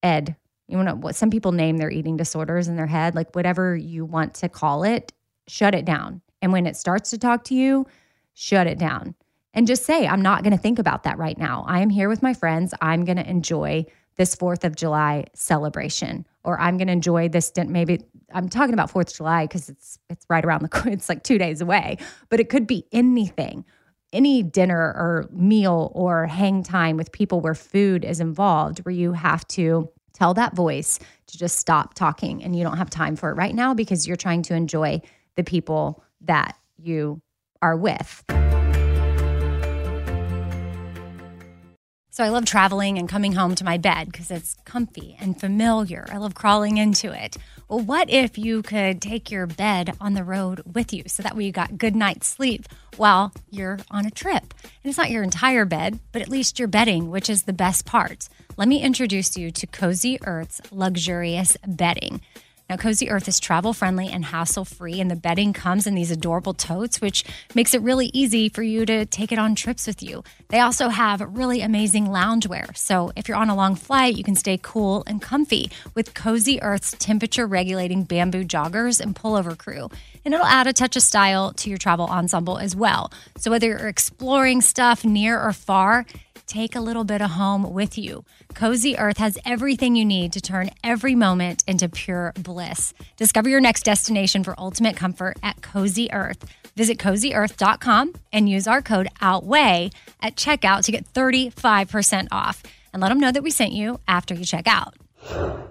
Ed, 0.01 0.37
you 0.71 0.83
to 0.83 0.95
what 0.95 1.15
some 1.15 1.29
people 1.29 1.51
name 1.51 1.77
their 1.77 1.91
eating 1.91 2.17
disorders 2.17 2.67
in 2.67 2.75
their 2.75 2.87
head 2.87 3.15
like 3.15 3.35
whatever 3.35 3.75
you 3.75 4.05
want 4.05 4.33
to 4.35 4.49
call 4.49 4.83
it 4.83 5.13
shut 5.47 5.75
it 5.75 5.85
down. 5.85 6.21
And 6.41 6.51
when 6.51 6.65
it 6.65 6.77
starts 6.77 7.09
to 7.11 7.17
talk 7.17 7.43
to 7.45 7.55
you 7.55 7.85
shut 8.33 8.67
it 8.67 8.79
down. 8.79 9.15
And 9.53 9.67
just 9.67 9.85
say 9.85 10.07
i'm 10.07 10.21
not 10.21 10.43
going 10.43 10.55
to 10.55 10.61
think 10.61 10.79
about 10.79 11.03
that 11.03 11.17
right 11.17 11.37
now. 11.37 11.65
I 11.67 11.81
am 11.81 11.89
here 11.89 12.09
with 12.09 12.23
my 12.23 12.33
friends. 12.33 12.73
I'm 12.81 13.05
going 13.05 13.17
to 13.17 13.29
enjoy 13.29 13.85
this 14.17 14.35
4th 14.35 14.63
of 14.63 14.75
july 14.75 15.25
celebration 15.33 16.27
or 16.43 16.59
i'm 16.59 16.77
going 16.77 16.87
to 16.87 16.93
enjoy 16.93 17.29
this 17.29 17.51
maybe 17.55 18.03
i'm 18.33 18.49
talking 18.49 18.73
about 18.73 18.91
4th 18.91 19.07
of 19.07 19.15
july 19.15 19.45
because 19.45 19.69
it's 19.69 19.97
it's 20.09 20.25
right 20.29 20.43
around 20.43 20.63
the 20.63 20.83
it's 20.91 21.07
like 21.07 21.23
2 21.23 21.37
days 21.37 21.61
away 21.61 21.97
but 22.29 22.39
it 22.39 22.49
could 22.49 22.67
be 22.67 22.85
anything. 22.91 23.65
Any 24.13 24.43
dinner 24.43 24.77
or 24.77 25.29
meal 25.31 25.89
or 25.95 26.27
hang 26.27 26.63
time 26.63 26.97
with 26.97 27.13
people 27.13 27.39
where 27.39 27.55
food 27.55 28.03
is 28.03 28.19
involved 28.19 28.79
where 28.79 28.93
you 28.93 29.13
have 29.13 29.47
to 29.49 29.89
tell 30.13 30.33
that 30.33 30.55
voice 30.55 30.99
to 31.27 31.37
just 31.37 31.57
stop 31.57 31.93
talking 31.93 32.43
and 32.43 32.55
you 32.55 32.63
don't 32.63 32.77
have 32.77 32.89
time 32.89 33.15
for 33.15 33.29
it 33.29 33.35
right 33.35 33.55
now 33.55 33.73
because 33.73 34.07
you're 34.07 34.17
trying 34.17 34.41
to 34.43 34.53
enjoy 34.53 35.01
the 35.35 35.43
people 35.43 36.03
that 36.21 36.55
you 36.77 37.21
are 37.61 37.77
with. 37.77 38.23
So 42.13 42.25
I 42.25 42.29
love 42.29 42.43
traveling 42.43 42.97
and 42.97 43.07
coming 43.07 43.31
home 43.31 43.55
to 43.55 43.63
my 43.63 43.77
bed 43.77 44.11
because 44.11 44.31
it's 44.31 44.57
comfy 44.65 45.15
and 45.17 45.39
familiar. 45.39 46.05
I 46.11 46.17
love 46.17 46.35
crawling 46.35 46.77
into 46.77 47.09
it. 47.09 47.37
Well, 47.69 47.79
what 47.79 48.09
if 48.09 48.37
you 48.37 48.63
could 48.63 49.01
take 49.01 49.31
your 49.31 49.47
bed 49.47 49.95
on 50.01 50.13
the 50.13 50.25
road 50.25 50.61
with 50.75 50.91
you 50.91 51.03
so 51.07 51.23
that 51.23 51.37
way 51.37 51.45
you 51.45 51.53
got 51.53 51.77
good 51.77 51.95
night's 51.95 52.27
sleep 52.27 52.67
while 52.97 53.31
you're 53.49 53.79
on 53.89 54.05
a 54.05 54.11
trip? 54.11 54.53
And 54.61 54.89
it's 54.89 54.97
not 54.97 55.09
your 55.09 55.23
entire 55.23 55.63
bed, 55.63 55.99
but 56.11 56.21
at 56.21 56.27
least 56.27 56.59
your 56.59 56.67
bedding, 56.67 57.09
which 57.11 57.29
is 57.29 57.43
the 57.43 57.53
best 57.53 57.85
part. 57.85 58.27
Let 58.57 58.67
me 58.67 58.81
introduce 58.81 59.37
you 59.37 59.49
to 59.49 59.65
Cozy 59.65 60.19
Earth's 60.25 60.59
luxurious 60.69 61.55
bedding. 61.65 62.19
Now, 62.71 62.77
Cozy 62.77 63.09
Earth 63.09 63.27
is 63.27 63.37
travel 63.37 63.73
friendly 63.73 64.07
and 64.07 64.23
hassle 64.23 64.63
free, 64.63 65.01
and 65.01 65.11
the 65.11 65.15
bedding 65.17 65.51
comes 65.51 65.85
in 65.85 65.93
these 65.93 66.09
adorable 66.09 66.53
totes, 66.53 67.01
which 67.01 67.25
makes 67.53 67.73
it 67.73 67.81
really 67.81 68.09
easy 68.13 68.47
for 68.47 68.63
you 68.63 68.85
to 68.85 69.05
take 69.05 69.33
it 69.33 69.37
on 69.37 69.55
trips 69.55 69.85
with 69.87 70.01
you. 70.01 70.23
They 70.47 70.61
also 70.61 70.87
have 70.87 71.19
really 71.35 71.59
amazing 71.59 72.07
loungewear. 72.07 72.77
So, 72.77 73.11
if 73.17 73.27
you're 73.27 73.35
on 73.35 73.49
a 73.49 73.55
long 73.57 73.75
flight, 73.75 74.15
you 74.15 74.23
can 74.23 74.35
stay 74.35 74.57
cool 74.61 75.03
and 75.05 75.21
comfy 75.21 75.69
with 75.95 76.13
Cozy 76.13 76.61
Earth's 76.61 76.95
temperature 76.97 77.45
regulating 77.45 78.05
bamboo 78.05 78.45
joggers 78.45 79.01
and 79.01 79.17
pullover 79.17 79.57
crew. 79.57 79.89
And 80.23 80.33
it'll 80.33 80.45
add 80.45 80.67
a 80.67 80.71
touch 80.71 80.95
of 80.95 81.03
style 81.03 81.51
to 81.51 81.67
your 81.67 81.77
travel 81.77 82.05
ensemble 82.05 82.57
as 82.57 82.73
well. 82.73 83.11
So, 83.37 83.51
whether 83.51 83.67
you're 83.67 83.89
exploring 83.89 84.61
stuff 84.61 85.03
near 85.03 85.37
or 85.37 85.51
far, 85.51 86.05
take 86.51 86.75
a 86.75 86.81
little 86.81 87.05
bit 87.05 87.21
of 87.21 87.31
home 87.31 87.71
with 87.71 87.97
you. 87.97 88.25
Cozy 88.53 88.97
Earth 88.97 89.17
has 89.17 89.37
everything 89.45 89.95
you 89.95 90.03
need 90.03 90.33
to 90.33 90.41
turn 90.41 90.69
every 90.83 91.15
moment 91.15 91.63
into 91.65 91.87
pure 91.87 92.33
bliss. 92.35 92.93
Discover 93.15 93.49
your 93.49 93.61
next 93.61 93.83
destination 93.83 94.43
for 94.43 94.59
ultimate 94.59 94.97
comfort 94.97 95.37
at 95.41 95.61
Cozy 95.61 96.11
Earth. 96.11 96.43
Visit 96.75 96.97
cozyearth.com 96.97 98.13
and 98.33 98.49
use 98.49 98.67
our 98.67 98.81
code 98.81 99.07
OUTWEIGH 99.21 99.93
at 100.21 100.35
checkout 100.35 100.83
to 100.83 100.91
get 100.91 101.11
35% 101.13 102.27
off. 102.31 102.63
And 102.93 103.01
let 103.01 103.09
them 103.09 103.21
know 103.21 103.31
that 103.31 103.43
we 103.43 103.51
sent 103.51 103.71
you 103.71 104.01
after 104.05 104.33
you 104.33 104.43
check 104.43 104.67
out. 104.67 105.70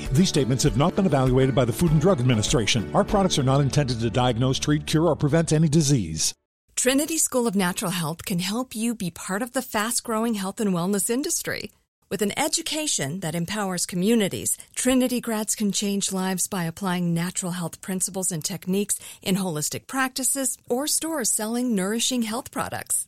These 0.11 0.29
statements 0.29 0.63
have 0.63 0.77
not 0.77 0.95
been 0.95 1.05
evaluated 1.05 1.55
by 1.55 1.65
the 1.65 1.73
Food 1.73 1.91
and 1.91 2.01
Drug 2.01 2.19
Administration. 2.19 2.89
Our 2.93 3.03
products 3.03 3.39
are 3.39 3.43
not 3.43 3.61
intended 3.61 3.99
to 3.99 4.09
diagnose, 4.09 4.59
treat, 4.59 4.85
cure, 4.85 5.07
or 5.07 5.15
prevent 5.15 5.53
any 5.53 5.67
disease. 5.67 6.33
Trinity 6.75 7.17
School 7.17 7.47
of 7.47 7.55
Natural 7.55 7.91
Health 7.91 8.25
can 8.25 8.39
help 8.39 8.75
you 8.75 8.95
be 8.95 9.11
part 9.11 9.41
of 9.41 9.51
the 9.51 9.61
fast 9.61 10.03
growing 10.03 10.33
health 10.33 10.59
and 10.59 10.71
wellness 10.73 11.09
industry. 11.09 11.71
With 12.09 12.21
an 12.21 12.37
education 12.37 13.21
that 13.21 13.35
empowers 13.35 13.85
communities, 13.85 14.57
Trinity 14.75 15.21
grads 15.21 15.55
can 15.55 15.71
change 15.71 16.11
lives 16.11 16.47
by 16.47 16.65
applying 16.65 17.13
natural 17.13 17.53
health 17.53 17.79
principles 17.81 18.31
and 18.31 18.43
techniques 18.43 18.99
in 19.21 19.35
holistic 19.35 19.87
practices 19.87 20.57
or 20.67 20.87
stores 20.87 21.31
selling 21.31 21.73
nourishing 21.75 22.23
health 22.23 22.51
products. 22.51 23.07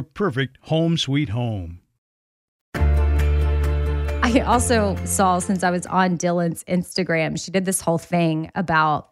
perfect 0.00 0.56
home 0.62 0.96
sweet 0.96 1.28
home. 1.28 1.80
I 2.74 4.40
also 4.46 4.96
saw 5.04 5.40
since 5.40 5.62
I 5.62 5.70
was 5.70 5.84
on 5.86 6.16
Dylan's 6.16 6.64
Instagram, 6.64 7.38
she 7.42 7.50
did 7.50 7.66
this 7.66 7.82
whole 7.82 7.98
thing 7.98 8.50
about 8.54 9.10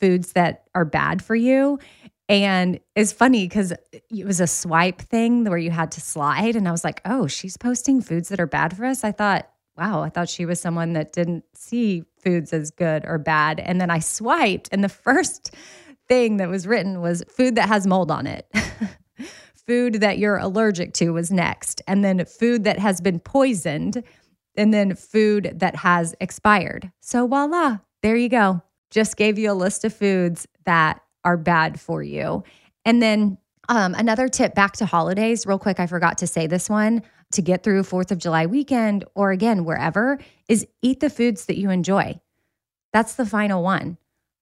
foods 0.00 0.32
that 0.32 0.64
are 0.74 0.86
bad 0.86 1.22
for 1.22 1.34
you. 1.34 1.78
And 2.28 2.80
it's 2.96 3.12
funny 3.12 3.46
because 3.46 3.72
it 3.92 4.24
was 4.24 4.40
a 4.40 4.46
swipe 4.46 5.02
thing 5.02 5.44
where 5.44 5.58
you 5.58 5.70
had 5.70 5.90
to 5.92 6.00
slide. 6.00 6.56
And 6.56 6.66
I 6.66 6.70
was 6.70 6.84
like, 6.84 7.02
oh, 7.04 7.26
she's 7.26 7.56
posting 7.58 8.00
foods 8.00 8.30
that 8.30 8.40
are 8.40 8.46
bad 8.46 8.74
for 8.74 8.86
us. 8.86 9.04
I 9.04 9.12
thought, 9.12 9.50
wow, 9.76 10.02
I 10.02 10.08
thought 10.08 10.28
she 10.28 10.46
was 10.46 10.60
someone 10.60 10.94
that 10.94 11.12
didn't 11.12 11.44
see 11.54 12.04
foods 12.22 12.52
as 12.52 12.70
good 12.70 13.04
or 13.04 13.18
bad. 13.18 13.60
And 13.60 13.80
then 13.80 13.90
I 13.90 13.98
swiped, 13.98 14.68
and 14.72 14.82
the 14.82 14.88
first 14.88 15.54
thing 16.08 16.36
that 16.36 16.48
was 16.48 16.66
written 16.66 17.00
was 17.00 17.24
food 17.28 17.56
that 17.56 17.68
has 17.68 17.86
mold 17.86 18.10
on 18.10 18.26
it. 18.26 18.46
food 19.66 19.94
that 19.94 20.18
you're 20.18 20.36
allergic 20.36 20.92
to 20.94 21.10
was 21.10 21.30
next, 21.30 21.82
and 21.86 22.04
then 22.04 22.24
food 22.24 22.64
that 22.64 22.78
has 22.78 23.00
been 23.00 23.18
poisoned, 23.18 24.02
and 24.56 24.72
then 24.72 24.94
food 24.94 25.52
that 25.56 25.76
has 25.76 26.14
expired. 26.20 26.90
So, 27.00 27.26
voila, 27.26 27.78
there 28.02 28.16
you 28.16 28.28
go. 28.28 28.62
Just 28.90 29.16
gave 29.16 29.38
you 29.38 29.50
a 29.50 29.54
list 29.54 29.84
of 29.84 29.94
foods 29.94 30.46
that 30.66 31.00
are 31.24 31.36
bad 31.36 31.80
for 31.80 32.02
you. 32.02 32.44
And 32.84 33.02
then 33.02 33.38
um, 33.68 33.94
another 33.94 34.28
tip 34.28 34.54
back 34.54 34.74
to 34.74 34.86
holidays, 34.86 35.46
real 35.46 35.58
quick, 35.58 35.80
I 35.80 35.86
forgot 35.86 36.18
to 36.18 36.26
say 36.26 36.46
this 36.46 36.68
one 36.68 37.02
to 37.32 37.42
get 37.42 37.62
through 37.62 37.82
4th 37.82 38.10
of 38.10 38.18
July 38.18 38.46
weekend 38.46 39.04
or 39.14 39.32
again, 39.32 39.64
wherever, 39.64 40.18
is 40.48 40.66
eat 40.82 41.00
the 41.00 41.10
foods 41.10 41.46
that 41.46 41.58
you 41.58 41.70
enjoy. 41.70 42.20
That's 42.92 43.14
the 43.14 43.26
final 43.26 43.62
one. 43.62 43.98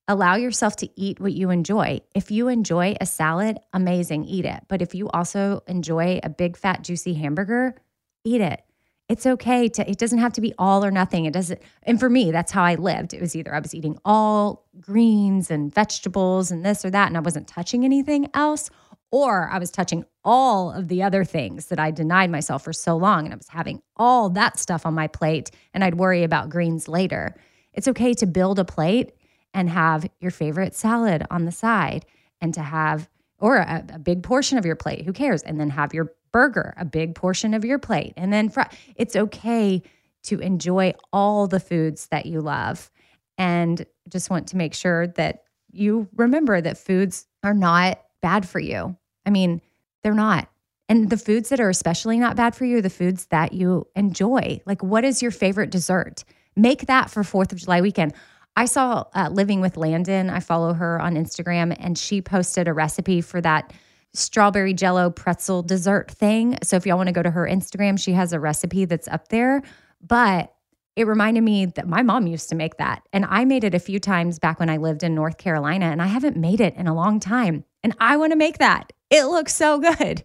Allow 0.08 0.34
yourself 0.34 0.76
to 0.76 0.88
eat 1.00 1.20
what 1.20 1.32
you 1.32 1.50
enjoy. 1.50 2.00
If 2.14 2.30
you 2.30 2.48
enjoy 2.48 2.96
a 3.00 3.06
salad, 3.06 3.58
amazing, 3.72 4.24
eat 4.24 4.44
it. 4.44 4.64
But 4.68 4.82
if 4.82 4.94
you 4.94 5.08
also 5.10 5.62
enjoy 5.68 6.18
a 6.22 6.28
big, 6.28 6.56
fat, 6.56 6.82
juicy 6.82 7.14
hamburger, 7.14 7.76
eat 8.24 8.40
it. 8.40 8.62
It's 9.08 9.26
okay 9.26 9.68
to, 9.68 9.88
it 9.88 9.98
doesn't 9.98 10.18
have 10.18 10.32
to 10.34 10.40
be 10.40 10.54
all 10.58 10.84
or 10.84 10.90
nothing. 10.90 11.26
It 11.26 11.32
doesn't, 11.32 11.60
and 11.82 12.00
for 12.00 12.08
me, 12.08 12.32
that's 12.32 12.50
how 12.50 12.64
I 12.64 12.74
lived. 12.76 13.14
It 13.14 13.20
was 13.20 13.36
either 13.36 13.54
I 13.54 13.60
was 13.60 13.74
eating 13.74 13.98
all 14.04 14.66
greens 14.80 15.50
and 15.50 15.72
vegetables 15.72 16.50
and 16.50 16.64
this 16.64 16.84
or 16.84 16.90
that, 16.90 17.08
and 17.08 17.16
I 17.16 17.20
wasn't 17.20 17.46
touching 17.46 17.84
anything 17.84 18.28
else, 18.34 18.70
or 19.10 19.50
I 19.50 19.58
was 19.58 19.70
touching 19.70 20.04
all 20.24 20.72
of 20.72 20.88
the 20.88 21.02
other 21.02 21.24
things 21.24 21.66
that 21.66 21.78
I 21.78 21.90
denied 21.90 22.30
myself 22.30 22.64
for 22.64 22.72
so 22.72 22.96
long. 22.96 23.24
And 23.24 23.34
I 23.34 23.36
was 23.36 23.48
having 23.48 23.82
all 23.96 24.30
that 24.30 24.58
stuff 24.58 24.86
on 24.86 24.94
my 24.94 25.06
plate, 25.08 25.50
and 25.74 25.84
I'd 25.84 25.96
worry 25.96 26.24
about 26.24 26.48
greens 26.48 26.88
later. 26.88 27.34
It's 27.74 27.88
okay 27.88 28.14
to 28.14 28.26
build 28.26 28.58
a 28.58 28.64
plate 28.64 29.12
and 29.54 29.68
have 29.70 30.06
your 30.20 30.30
favorite 30.30 30.74
salad 30.74 31.26
on 31.30 31.44
the 31.44 31.52
side 31.52 32.04
and 32.40 32.54
to 32.54 32.62
have, 32.62 33.08
or 33.38 33.56
a, 33.56 33.84
a 33.94 33.98
big 33.98 34.22
portion 34.22 34.58
of 34.58 34.66
your 34.66 34.76
plate, 34.76 35.04
who 35.04 35.12
cares? 35.12 35.42
And 35.42 35.60
then 35.60 35.70
have 35.70 35.94
your 35.94 36.12
burger, 36.32 36.74
a 36.76 36.84
big 36.84 37.14
portion 37.14 37.54
of 37.54 37.64
your 37.64 37.78
plate. 37.78 38.14
And 38.16 38.32
then 38.32 38.48
fr- 38.48 38.62
it's 38.96 39.14
okay 39.14 39.82
to 40.24 40.38
enjoy 40.38 40.94
all 41.12 41.46
the 41.46 41.60
foods 41.60 42.08
that 42.08 42.26
you 42.26 42.40
love. 42.40 42.90
And 43.38 43.84
just 44.08 44.30
want 44.30 44.48
to 44.48 44.56
make 44.56 44.74
sure 44.74 45.08
that 45.08 45.44
you 45.70 46.08
remember 46.16 46.60
that 46.60 46.78
foods 46.78 47.26
are 47.42 47.54
not 47.54 48.00
bad 48.20 48.48
for 48.48 48.60
you. 48.60 48.96
I 49.26 49.30
mean, 49.30 49.60
they're 50.02 50.14
not. 50.14 50.48
And 50.88 51.10
the 51.10 51.16
foods 51.16 51.48
that 51.48 51.60
are 51.60 51.70
especially 51.70 52.18
not 52.18 52.36
bad 52.36 52.54
for 52.54 52.64
you 52.64 52.78
are 52.78 52.82
the 52.82 52.90
foods 52.90 53.26
that 53.26 53.52
you 53.52 53.86
enjoy. 53.96 54.60
Like, 54.66 54.82
what 54.82 55.04
is 55.04 55.22
your 55.22 55.30
favorite 55.30 55.70
dessert? 55.70 56.24
Make 56.54 56.86
that 56.86 57.10
for 57.10 57.22
4th 57.22 57.52
of 57.52 57.58
July 57.58 57.80
weekend. 57.80 58.12
I 58.56 58.66
saw 58.66 59.04
uh, 59.14 59.28
Living 59.32 59.60
with 59.60 59.76
Landyn. 59.76 60.30
I 60.30 60.40
follow 60.40 60.74
her 60.74 61.00
on 61.00 61.14
Instagram, 61.14 61.74
and 61.78 61.96
she 61.96 62.20
posted 62.20 62.68
a 62.68 62.72
recipe 62.72 63.20
for 63.20 63.40
that 63.40 63.72
strawberry 64.14 64.74
jello 64.74 65.10
pretzel 65.10 65.62
dessert 65.62 66.10
thing. 66.10 66.58
So 66.62 66.76
if 66.76 66.84
y'all 66.84 66.98
want 66.98 67.08
to 67.08 67.14
go 67.14 67.22
to 67.22 67.30
her 67.30 67.46
Instagram, 67.46 67.98
she 67.98 68.12
has 68.12 68.32
a 68.32 68.40
recipe 68.40 68.84
that's 68.84 69.08
up 69.08 69.28
there. 69.28 69.62
But 70.02 70.52
it 70.96 71.06
reminded 71.06 71.42
me 71.42 71.64
that 71.64 71.88
my 71.88 72.02
mom 72.02 72.26
used 72.26 72.50
to 72.50 72.54
make 72.54 72.76
that. 72.76 73.02
And 73.14 73.24
I 73.24 73.46
made 73.46 73.64
it 73.64 73.74
a 73.74 73.78
few 73.78 73.98
times 73.98 74.38
back 74.38 74.60
when 74.60 74.68
I 74.68 74.76
lived 74.76 75.02
in 75.02 75.14
North 75.14 75.38
Carolina, 75.38 75.86
and 75.86 76.02
I 76.02 76.06
haven't 76.06 76.36
made 76.36 76.60
it 76.60 76.74
in 76.76 76.86
a 76.86 76.94
long 76.94 77.20
time. 77.20 77.64
And 77.82 77.96
I 77.98 78.18
want 78.18 78.32
to 78.32 78.36
make 78.36 78.58
that. 78.58 78.92
It 79.08 79.24
looks 79.24 79.54
so 79.54 79.78
good. 79.78 80.22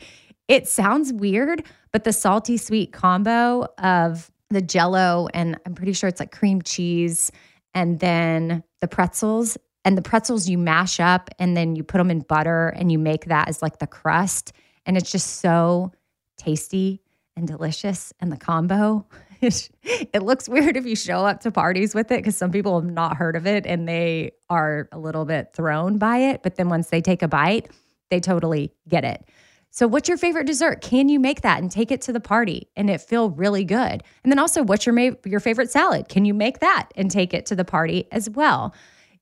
It 0.48 0.68
sounds 0.68 1.14
weird, 1.14 1.64
but 1.92 2.04
the 2.04 2.14
salty 2.14 2.58
sweet 2.58 2.92
combo 2.92 3.68
of 3.78 4.32
the 4.50 4.62
jello 4.62 5.28
and 5.34 5.60
I'm 5.66 5.76
pretty 5.76 5.92
sure 5.94 6.08
it's 6.08 6.22
like 6.22 6.32
cream 6.32 6.62
cheese 6.62 7.32
and 7.78 8.00
then 8.00 8.64
the 8.82 8.88
pretzels 8.88 9.56
and 9.86 9.96
the 9.96 10.02
pretzels 10.02 10.50
you 10.50 10.58
mash 10.58 11.00
up 11.00 11.30
and 11.38 11.56
then 11.56 11.76
you 11.76 11.84
put 11.84 12.00
them 12.00 12.10
in 12.10 12.22
butter 12.22 12.70
and 12.70 12.92
you 12.92 12.98
make 12.98 13.26
that 13.26 13.48
as 13.50 13.62
like 13.62 13.78
the 13.78 13.86
crust 13.86 14.52
and 14.88 14.98
it's 14.98 15.12
just 15.12 15.42
so 15.42 15.92
tasty 16.38 17.04
and 17.36 17.48
delicious 17.48 18.14
and 18.20 18.32
the 18.32 18.38
combo 18.38 19.06
it 19.42 20.24
looks 20.24 20.50
weird 20.50 20.76
if 20.76 20.88
you 20.88 20.96
show 20.96 21.24
up 21.24 21.40
to 21.42 21.52
parties 21.52 21.94
with 21.94 22.12
it 22.12 22.18
because 22.18 22.36
some 22.36 22.50
people 22.50 22.82
have 22.82 22.90
not 22.90 23.16
heard 23.16 23.36
of 23.36 23.46
it 23.46 23.68
and 23.68 23.88
they 23.88 24.32
are 24.50 24.90
a 24.92 24.98
little 24.98 25.26
bit 25.26 25.54
thrown 25.54 26.00
by 26.00 26.18
it 26.18 26.42
but 26.42 26.56
then 26.56 26.70
once 26.70 26.90
they 26.90 27.00
take 27.00 27.22
a 27.22 27.28
bite 27.28 27.70
they 28.10 28.20
totally 28.20 28.74
get 28.90 29.06
it 29.06 29.24
so, 29.78 29.88
what's 29.88 30.10
your 30.10 30.18
favorite 30.18 30.48
dessert? 30.48 30.82
Can 30.82 31.08
you 31.08 31.20
make 31.20 31.42
that 31.42 31.62
and 31.62 31.70
take 31.70 31.92
it 31.92 32.02
to 32.02 32.12
the 32.12 32.20
party 32.20 32.68
and 32.76 32.90
it 32.90 33.00
feel 33.00 33.30
really 33.30 33.64
good? 33.64 34.02
And 34.24 34.32
then 34.32 34.40
also, 34.40 34.64
what's 34.64 34.88
your 34.88 34.98
your 35.24 35.40
favorite 35.40 35.70
salad? 35.70 36.10
Can 36.10 36.26
you 36.26 36.34
make 36.34 36.62
that 36.62 36.90
and 36.96 37.12
take 37.12 37.32
it 37.32 37.46
to 37.46 37.56
the 37.56 37.64
party 37.64 38.08
as 38.12 38.28
well? 38.28 38.74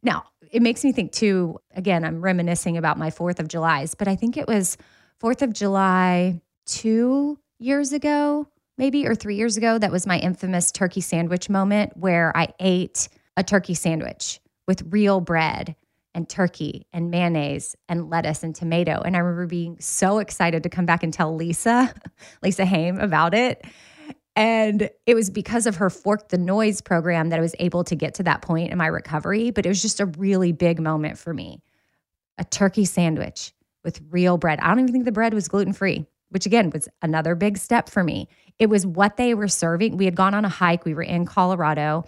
Now, 0.02 0.24
it 0.50 0.62
makes 0.62 0.86
me 0.86 0.94
think 0.94 1.12
too. 1.12 1.58
Again, 1.76 2.06
I'm 2.06 2.22
reminiscing 2.22 2.78
about 2.78 2.98
my 2.98 3.12
Fourth 3.12 3.42
of 3.42 3.50
July's, 3.50 3.96
but 3.96 4.08
I 4.08 4.16
think 4.16 4.38
it 4.38 4.48
was 4.48 4.78
Fourth 5.20 5.42
of 5.42 5.52
July 5.52 6.40
two 6.66 7.38
years 7.60 7.92
ago, 7.92 8.48
maybe 8.78 9.06
or 9.06 9.14
three 9.14 9.36
years 9.36 9.58
ago. 9.58 9.78
That 9.78 9.92
was 9.92 10.08
my 10.08 10.20
infamous 10.20 10.72
turkey 10.72 11.02
sandwich 11.02 11.50
moment 11.50 11.98
where 11.98 12.32
I 12.34 12.54
ate 12.62 13.10
a 13.36 13.44
turkey 13.44 13.74
sandwich 13.74 14.40
with 14.70 14.88
real 14.90 15.20
bread 15.20 15.76
and 16.16 16.28
turkey 16.30 16.88
and 16.94 17.12
mayonnaise 17.12 17.76
and 17.90 18.10
lettuce 18.10 18.42
and 18.42 18.56
tomato. 18.56 19.02
And 19.06 19.16
I 19.16 19.20
remember 19.20 19.46
being 19.46 19.78
so 19.80 20.20
excited 20.20 20.64
to 20.64 20.70
come 20.70 20.86
back 20.86 21.04
and 21.04 21.14
tell 21.14 21.36
Lisa, 21.36 21.94
Lisa 22.42 22.64
Hayim, 22.64 23.04
about 23.04 23.34
it. 23.34 23.64
And 24.38 24.90
it 25.06 25.14
was 25.14 25.30
because 25.30 25.68
of 25.68 25.76
her 25.76 25.90
Fork 25.90 26.30
the 26.30 26.38
Noise 26.38 26.82
program 26.82 27.30
that 27.30 27.40
I 27.40 27.42
was 27.42 27.56
able 27.60 27.84
to 27.84 27.96
get 27.96 28.16
to 28.16 28.24
that 28.24 28.42
point 28.42 28.72
in 28.72 28.78
my 28.78 28.88
recovery. 28.88 29.52
But 29.52 29.66
it 29.66 29.70
was 29.70 29.82
just 29.82 30.00
a 30.00 30.06
really 30.06 30.54
big 30.54 30.80
moment 30.80 31.18
for 31.18 31.34
me. 31.34 31.62
A 32.38 32.46
turkey 32.46 32.86
sandwich 32.86 33.54
with 33.84 34.02
real 34.10 34.38
bread. 34.38 34.60
I 34.60 34.70
don't 34.70 34.80
even 34.80 34.92
think 34.92 35.06
the 35.06 35.12
bread 35.12 35.34
was 35.34 35.48
gluten 35.48 35.74
free, 35.74 36.06
which 36.30 36.46
again 36.46 36.70
was 36.70 36.90
another 37.02 37.36
big 37.36 37.58
step 37.58 37.90
for 37.90 38.04
me. 38.04 38.28
It 38.58 38.68
was 38.68 38.86
what 38.86 39.18
they 39.18 39.34
were 39.34 39.48
serving. 39.48 39.98
We 39.98 40.06
had 40.06 40.16
gone 40.16 40.34
on 40.34 40.46
a 40.46 40.50
hike, 40.50 40.86
we 40.86 40.94
were 40.94 41.04
in 41.04 41.26
Colorado. 41.26 42.06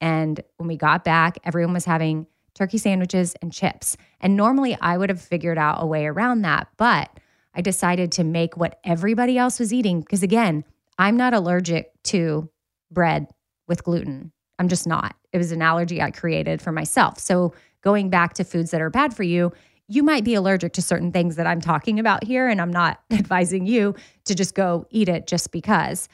And 0.00 0.40
when 0.56 0.68
we 0.68 0.76
got 0.76 1.04
back, 1.04 1.38
everyone 1.44 1.74
was 1.74 1.84
having 1.84 2.26
turkey 2.58 2.78
sandwiches, 2.78 3.36
and 3.40 3.52
chips. 3.52 3.96
And 4.20 4.36
normally 4.36 4.76
I 4.80 4.98
would 4.98 5.10
have 5.10 5.20
figured 5.20 5.58
out 5.58 5.82
a 5.82 5.86
way 5.86 6.06
around 6.06 6.42
that, 6.42 6.66
but 6.76 7.08
I 7.54 7.60
decided 7.60 8.10
to 8.12 8.24
make 8.24 8.56
what 8.56 8.80
everybody 8.84 9.38
else 9.38 9.60
was 9.60 9.72
eating 9.72 10.00
because, 10.00 10.24
again, 10.24 10.64
I'm 10.98 11.16
not 11.16 11.34
allergic 11.34 11.92
to 12.04 12.50
bread 12.90 13.28
with 13.68 13.84
gluten. 13.84 14.32
I'm 14.58 14.68
just 14.68 14.86
not. 14.86 15.14
It 15.32 15.38
was 15.38 15.52
an 15.52 15.62
allergy 15.62 16.02
I 16.02 16.10
created 16.10 16.60
for 16.60 16.72
myself. 16.72 17.20
So, 17.20 17.54
going 17.80 18.10
back 18.10 18.34
to 18.34 18.44
foods 18.44 18.72
that 18.72 18.80
are 18.80 18.90
bad 18.90 19.14
for 19.14 19.22
you, 19.22 19.52
you 19.86 20.02
might 20.02 20.24
be 20.24 20.34
allergic 20.34 20.72
to 20.72 20.82
certain 20.82 21.12
things 21.12 21.36
that 21.36 21.46
I'm 21.46 21.60
talking 21.60 22.00
about 22.00 22.24
here. 22.24 22.48
And 22.48 22.60
I'm 22.60 22.72
not 22.72 23.00
advising 23.12 23.66
you 23.66 23.94
to 24.24 24.34
just 24.34 24.56
go 24.56 24.86
eat 24.90 25.08
it 25.08 25.28
just 25.28 25.52
because. 25.52 26.08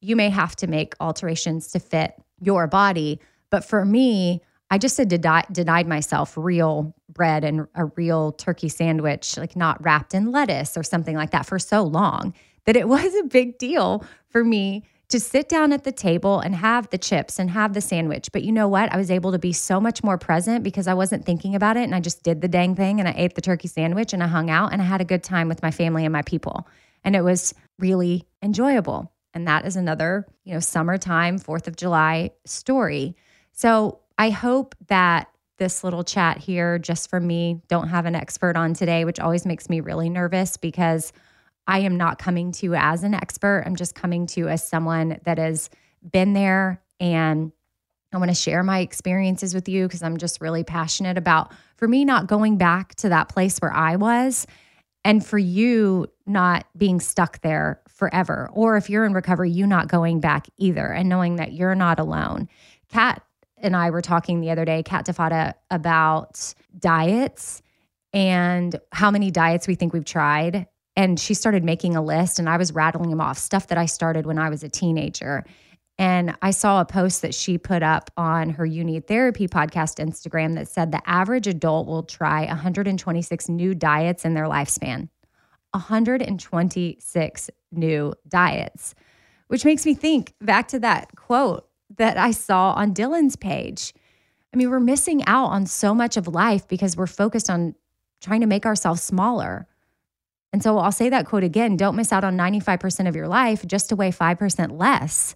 You 0.00 0.16
may 0.16 0.30
have 0.30 0.56
to 0.56 0.66
make 0.66 0.94
alterations 1.00 1.68
to 1.68 1.78
fit 1.78 2.14
your 2.40 2.66
body. 2.66 3.20
But 3.50 3.64
for 3.64 3.84
me, 3.84 4.42
I 4.70 4.78
just 4.78 4.96
had 4.96 5.08
deni- 5.08 5.52
denied 5.52 5.86
myself 5.86 6.36
real 6.36 6.94
bread 7.08 7.44
and 7.44 7.66
a 7.74 7.86
real 7.96 8.32
turkey 8.32 8.68
sandwich, 8.68 9.36
like 9.36 9.54
not 9.56 9.82
wrapped 9.84 10.14
in 10.14 10.32
lettuce 10.32 10.76
or 10.76 10.82
something 10.82 11.16
like 11.16 11.30
that 11.30 11.46
for 11.46 11.58
so 11.58 11.82
long 11.82 12.34
that 12.64 12.76
it 12.76 12.88
was 12.96 13.14
a 13.14 13.24
big 13.24 13.58
deal 13.58 14.04
for 14.28 14.44
me 14.44 14.84
to 15.08 15.20
sit 15.20 15.48
down 15.48 15.72
at 15.72 15.84
the 15.84 15.92
table 15.92 16.40
and 16.40 16.54
have 16.56 16.90
the 16.90 16.98
chips 16.98 17.38
and 17.38 17.50
have 17.50 17.74
the 17.74 17.80
sandwich. 17.80 18.30
But 18.32 18.42
you 18.42 18.50
know 18.50 18.66
what? 18.66 18.92
I 18.92 18.96
was 18.96 19.10
able 19.10 19.30
to 19.32 19.38
be 19.38 19.52
so 19.52 19.80
much 19.80 20.02
more 20.02 20.18
present 20.18 20.64
because 20.64 20.88
I 20.88 20.94
wasn't 20.94 21.24
thinking 21.24 21.54
about 21.54 21.76
it 21.76 21.84
and 21.84 21.94
I 21.94 22.00
just 22.00 22.24
did 22.24 22.40
the 22.40 22.48
dang 22.48 22.74
thing 22.74 22.98
and 22.98 23.08
I 23.08 23.14
ate 23.16 23.36
the 23.36 23.40
turkey 23.40 23.68
sandwich 23.68 24.12
and 24.12 24.22
I 24.22 24.26
hung 24.26 24.50
out 24.50 24.72
and 24.72 24.82
I 24.82 24.84
had 24.84 25.00
a 25.00 25.04
good 25.04 25.22
time 25.22 25.48
with 25.48 25.62
my 25.62 25.70
family 25.70 26.04
and 26.04 26.12
my 26.12 26.22
people. 26.22 26.66
And 27.04 27.14
it 27.14 27.22
was 27.22 27.54
really 27.78 28.26
enjoyable. 28.42 29.12
And 29.32 29.46
that 29.46 29.64
is 29.64 29.76
another, 29.76 30.26
you 30.44 30.54
know, 30.54 30.60
summertime, 30.60 31.38
4th 31.38 31.68
of 31.68 31.76
July 31.76 32.32
story. 32.44 33.14
So 33.52 34.00
I 34.18 34.30
hope 34.30 34.74
that 34.88 35.28
this 35.58 35.82
little 35.82 36.04
chat 36.04 36.38
here, 36.38 36.78
just 36.78 37.08
for 37.08 37.20
me, 37.20 37.60
don't 37.68 37.88
have 37.88 38.06
an 38.06 38.14
expert 38.14 38.56
on 38.56 38.74
today, 38.74 39.04
which 39.04 39.20
always 39.20 39.46
makes 39.46 39.68
me 39.68 39.80
really 39.80 40.10
nervous 40.10 40.56
because 40.56 41.12
I 41.66 41.80
am 41.80 41.96
not 41.96 42.18
coming 42.18 42.52
to 42.52 42.66
you 42.66 42.74
as 42.74 43.02
an 43.02 43.14
expert. 43.14 43.64
I'm 43.66 43.76
just 43.76 43.94
coming 43.94 44.26
to 44.28 44.40
you 44.40 44.48
as 44.48 44.66
someone 44.66 45.18
that 45.24 45.38
has 45.38 45.70
been 46.10 46.32
there 46.32 46.82
and 47.00 47.52
I 48.12 48.18
want 48.18 48.30
to 48.30 48.34
share 48.34 48.62
my 48.62 48.78
experiences 48.80 49.54
with 49.54 49.68
you 49.68 49.86
because 49.86 50.02
I'm 50.02 50.16
just 50.16 50.40
really 50.40 50.64
passionate 50.64 51.18
about, 51.18 51.52
for 51.76 51.88
me, 51.88 52.04
not 52.04 52.28
going 52.28 52.56
back 52.56 52.94
to 52.96 53.08
that 53.08 53.28
place 53.28 53.58
where 53.58 53.72
I 53.72 53.96
was, 53.96 54.46
and 55.04 55.24
for 55.24 55.38
you 55.38 56.06
not 56.24 56.66
being 56.76 57.00
stuck 57.00 57.40
there 57.42 57.80
forever. 57.88 58.48
Or 58.52 58.76
if 58.76 58.88
you're 58.88 59.04
in 59.04 59.12
recovery, 59.12 59.50
you 59.50 59.66
not 59.66 59.88
going 59.88 60.20
back 60.20 60.46
either, 60.56 60.86
and 60.86 61.08
knowing 61.08 61.36
that 61.36 61.52
you're 61.52 61.74
not 61.74 61.98
alone. 61.98 62.48
Kat 62.88 63.22
and 63.58 63.76
I 63.76 63.90
were 63.90 64.02
talking 64.02 64.40
the 64.40 64.50
other 64.50 64.64
day, 64.64 64.82
Kat 64.82 65.06
Defada, 65.06 65.54
about 65.70 66.54
diets 66.78 67.62
and 68.12 68.78
how 68.92 69.10
many 69.10 69.30
diets 69.30 69.66
we 69.66 69.74
think 69.74 69.92
we've 69.92 70.04
tried. 70.04 70.66
And 70.94 71.20
she 71.20 71.34
started 71.34 71.62
making 71.62 71.94
a 71.94 72.02
list, 72.02 72.38
and 72.38 72.48
I 72.48 72.56
was 72.56 72.72
rattling 72.72 73.10
them 73.10 73.20
off 73.20 73.36
stuff 73.36 73.66
that 73.66 73.76
I 73.76 73.84
started 73.84 74.24
when 74.24 74.38
I 74.38 74.48
was 74.48 74.62
a 74.62 74.68
teenager. 74.68 75.44
And 75.98 76.34
I 76.42 76.50
saw 76.50 76.80
a 76.80 76.84
post 76.84 77.22
that 77.22 77.34
she 77.34 77.58
put 77.58 77.82
up 77.82 78.10
on 78.16 78.50
her 78.50 78.66
You 78.66 79.00
Therapy 79.00 79.48
podcast 79.48 80.02
Instagram 80.04 80.54
that 80.54 80.68
said 80.68 80.92
the 80.92 81.06
average 81.08 81.46
adult 81.46 81.86
will 81.86 82.02
try 82.02 82.46
126 82.46 83.48
new 83.48 83.74
diets 83.74 84.24
in 84.24 84.34
their 84.34 84.44
lifespan. 84.44 85.08
126 85.72 87.50
new 87.72 88.14
diets, 88.28 88.94
which 89.48 89.64
makes 89.64 89.84
me 89.84 89.94
think 89.94 90.32
back 90.40 90.68
to 90.68 90.78
that 90.78 91.14
quote 91.16 91.65
that 91.96 92.16
I 92.16 92.30
saw 92.30 92.72
on 92.72 92.94
Dylan's 92.94 93.36
page. 93.36 93.94
I 94.52 94.56
mean, 94.56 94.70
we're 94.70 94.80
missing 94.80 95.24
out 95.26 95.46
on 95.46 95.66
so 95.66 95.94
much 95.94 96.16
of 96.16 96.28
life 96.28 96.66
because 96.68 96.96
we're 96.96 97.06
focused 97.06 97.50
on 97.50 97.74
trying 98.20 98.40
to 98.40 98.46
make 98.46 98.66
ourselves 98.66 99.02
smaller. 99.02 99.66
And 100.52 100.62
so 100.62 100.78
I'll 100.78 100.92
say 100.92 101.10
that 101.10 101.26
quote 101.26 101.44
again 101.44 101.76
don't 101.76 101.96
miss 101.96 102.12
out 102.12 102.24
on 102.24 102.36
95% 102.36 103.08
of 103.08 103.16
your 103.16 103.28
life 103.28 103.66
just 103.66 103.90
to 103.90 103.96
weigh 103.96 104.10
5% 104.10 104.78
less. 104.78 105.34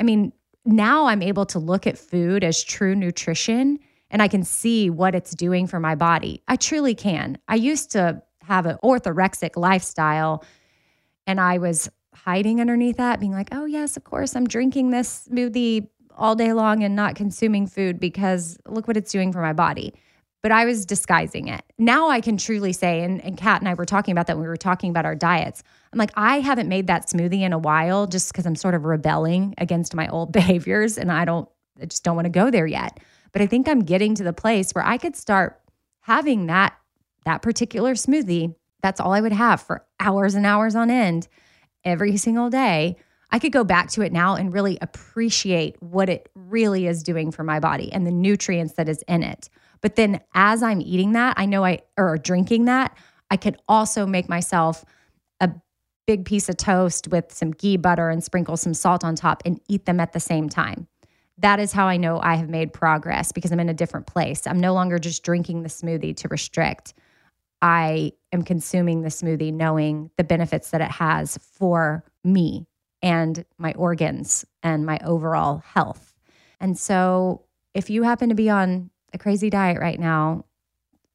I 0.00 0.02
mean, 0.02 0.32
now 0.64 1.06
I'm 1.06 1.22
able 1.22 1.46
to 1.46 1.58
look 1.58 1.86
at 1.86 1.98
food 1.98 2.42
as 2.42 2.62
true 2.62 2.94
nutrition 2.94 3.78
and 4.10 4.20
I 4.20 4.28
can 4.28 4.42
see 4.42 4.90
what 4.90 5.14
it's 5.14 5.30
doing 5.32 5.66
for 5.66 5.78
my 5.78 5.94
body. 5.94 6.42
I 6.48 6.56
truly 6.56 6.94
can. 6.94 7.38
I 7.46 7.54
used 7.54 7.92
to 7.92 8.22
have 8.42 8.66
an 8.66 8.78
orthorexic 8.82 9.56
lifestyle 9.56 10.44
and 11.26 11.40
I 11.40 11.58
was 11.58 11.88
hiding 12.24 12.60
underneath 12.60 12.96
that, 12.96 13.20
being 13.20 13.32
like, 13.32 13.48
oh, 13.52 13.64
yes, 13.64 13.96
of 13.96 14.04
course, 14.04 14.36
I'm 14.36 14.46
drinking 14.46 14.90
this 14.90 15.28
smoothie 15.28 15.88
all 16.16 16.34
day 16.34 16.52
long 16.52 16.82
and 16.82 16.94
not 16.94 17.14
consuming 17.14 17.66
food 17.66 17.98
because 17.98 18.58
look 18.68 18.86
what 18.86 18.96
it's 18.96 19.10
doing 19.10 19.32
for 19.32 19.40
my 19.40 19.52
body. 19.52 19.94
But 20.42 20.52
I 20.52 20.64
was 20.64 20.86
disguising 20.86 21.48
it. 21.48 21.62
Now 21.78 22.08
I 22.08 22.20
can 22.20 22.36
truly 22.36 22.72
say, 22.72 23.02
and, 23.02 23.22
and 23.22 23.36
Kat 23.36 23.60
and 23.60 23.68
I 23.68 23.74
were 23.74 23.84
talking 23.84 24.12
about 24.12 24.26
that 24.26 24.36
when 24.36 24.42
we 24.42 24.48
were 24.48 24.56
talking 24.56 24.90
about 24.90 25.04
our 25.04 25.14
diets. 25.14 25.62
I'm 25.92 25.98
like, 25.98 26.12
I 26.14 26.40
haven't 26.40 26.68
made 26.68 26.86
that 26.86 27.08
smoothie 27.08 27.42
in 27.42 27.52
a 27.52 27.58
while 27.58 28.06
just 28.06 28.32
because 28.32 28.46
I'm 28.46 28.56
sort 28.56 28.74
of 28.74 28.84
rebelling 28.84 29.54
against 29.58 29.94
my 29.94 30.08
old 30.08 30.32
behaviors 30.32 30.96
and 30.98 31.12
I 31.12 31.24
don't, 31.24 31.48
I 31.80 31.86
just 31.86 32.04
don't 32.04 32.16
want 32.16 32.26
to 32.26 32.30
go 32.30 32.50
there 32.50 32.66
yet. 32.66 33.00
But 33.32 33.42
I 33.42 33.46
think 33.46 33.68
I'm 33.68 33.80
getting 33.80 34.14
to 34.16 34.24
the 34.24 34.32
place 34.32 34.72
where 34.72 34.84
I 34.84 34.98
could 34.98 35.16
start 35.16 35.60
having 36.00 36.46
that 36.46 36.74
that 37.26 37.42
particular 37.42 37.92
smoothie. 37.92 38.54
That's 38.82 38.98
all 38.98 39.12
I 39.12 39.20
would 39.20 39.32
have 39.32 39.60
for 39.60 39.84
hours 40.00 40.34
and 40.34 40.46
hours 40.46 40.74
on 40.74 40.90
end 40.90 41.28
every 41.84 42.16
single 42.16 42.50
day. 42.50 42.96
I 43.32 43.38
could 43.38 43.52
go 43.52 43.64
back 43.64 43.90
to 43.90 44.02
it 44.02 44.12
now 44.12 44.34
and 44.34 44.52
really 44.52 44.78
appreciate 44.80 45.80
what 45.80 46.08
it 46.08 46.28
really 46.34 46.86
is 46.86 47.02
doing 47.02 47.30
for 47.30 47.44
my 47.44 47.60
body 47.60 47.92
and 47.92 48.06
the 48.06 48.10
nutrients 48.10 48.74
that 48.74 48.88
is 48.88 49.02
in 49.06 49.22
it. 49.22 49.48
But 49.80 49.96
then 49.96 50.20
as 50.34 50.62
I'm 50.62 50.80
eating 50.80 51.12
that, 51.12 51.34
I 51.38 51.46
know 51.46 51.64
I 51.64 51.80
or 51.96 52.18
drinking 52.18 52.64
that, 52.66 52.96
I 53.30 53.36
could 53.36 53.56
also 53.68 54.06
make 54.06 54.28
myself 54.28 54.84
a 55.40 55.50
big 56.06 56.24
piece 56.24 56.48
of 56.48 56.56
toast 56.56 57.08
with 57.08 57.32
some 57.32 57.52
ghee 57.52 57.76
butter 57.76 58.10
and 58.10 58.22
sprinkle 58.22 58.56
some 58.56 58.74
salt 58.74 59.04
on 59.04 59.14
top 59.14 59.42
and 59.46 59.60
eat 59.68 59.86
them 59.86 60.00
at 60.00 60.12
the 60.12 60.20
same 60.20 60.48
time. 60.48 60.88
That 61.38 61.60
is 61.60 61.72
how 61.72 61.86
I 61.86 61.96
know 61.96 62.20
I 62.20 62.34
have 62.34 62.50
made 62.50 62.72
progress 62.72 63.32
because 63.32 63.50
I'm 63.52 63.60
in 63.60 63.68
a 63.68 63.74
different 63.74 64.06
place. 64.06 64.46
I'm 64.46 64.60
no 64.60 64.74
longer 64.74 64.98
just 64.98 65.22
drinking 65.22 65.62
the 65.62 65.70
smoothie 65.70 66.16
to 66.16 66.28
restrict. 66.28 66.92
I 67.62 68.12
am 68.32 68.42
consuming 68.42 69.02
the 69.02 69.08
smoothie 69.08 69.52
knowing 69.52 70.10
the 70.16 70.24
benefits 70.24 70.70
that 70.70 70.80
it 70.80 70.90
has 70.90 71.38
for 71.38 72.04
me 72.24 72.66
and 73.02 73.44
my 73.58 73.72
organs 73.74 74.44
and 74.62 74.86
my 74.86 74.98
overall 75.04 75.58
health. 75.58 76.14
And 76.60 76.78
so, 76.78 77.44
if 77.72 77.88
you 77.88 78.02
happen 78.02 78.30
to 78.30 78.34
be 78.34 78.50
on 78.50 78.90
a 79.12 79.18
crazy 79.18 79.48
diet 79.48 79.80
right 79.80 79.98
now, 79.98 80.44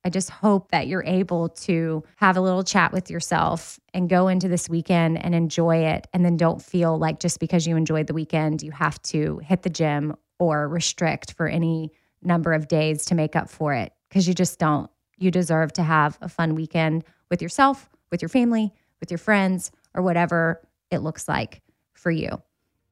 I 0.05 0.09
just 0.09 0.29
hope 0.29 0.69
that 0.69 0.87
you're 0.87 1.03
able 1.03 1.49
to 1.49 2.03
have 2.17 2.37
a 2.37 2.41
little 2.41 2.63
chat 2.63 2.91
with 2.91 3.09
yourself 3.09 3.79
and 3.93 4.07
go 4.07 4.27
into 4.27 4.47
this 4.47 4.69
weekend 4.69 5.23
and 5.23 5.33
enjoy 5.33 5.77
it. 5.77 6.07
And 6.13 6.23
then 6.23 6.37
don't 6.37 6.61
feel 6.61 6.97
like 6.97 7.19
just 7.19 7.39
because 7.39 7.65
you 7.65 7.75
enjoyed 7.75 8.05
the 8.05 8.13
weekend, 8.13 8.61
you 8.61 8.71
have 8.71 9.01
to 9.03 9.39
hit 9.39 9.63
the 9.63 9.69
gym 9.69 10.15
or 10.37 10.67
restrict 10.67 11.33
for 11.33 11.47
any 11.47 11.91
number 12.21 12.53
of 12.53 12.67
days 12.67 13.05
to 13.05 13.15
make 13.15 13.35
up 13.35 13.49
for 13.49 13.73
it 13.73 13.93
because 14.07 14.27
you 14.27 14.35
just 14.35 14.59
don't. 14.59 14.91
You 15.17 15.31
deserve 15.31 15.73
to 15.73 15.83
have 15.83 16.17
a 16.21 16.29
fun 16.29 16.55
weekend 16.55 17.03
with 17.29 17.41
yourself, 17.41 17.89
with 18.11 18.21
your 18.21 18.29
family, 18.29 18.73
with 18.99 19.11
your 19.11 19.17
friends, 19.17 19.71
or 19.93 20.01
whatever 20.01 20.61
it 20.91 20.99
looks 20.99 21.27
like 21.27 21.61
for 21.93 22.11
you. 22.11 22.41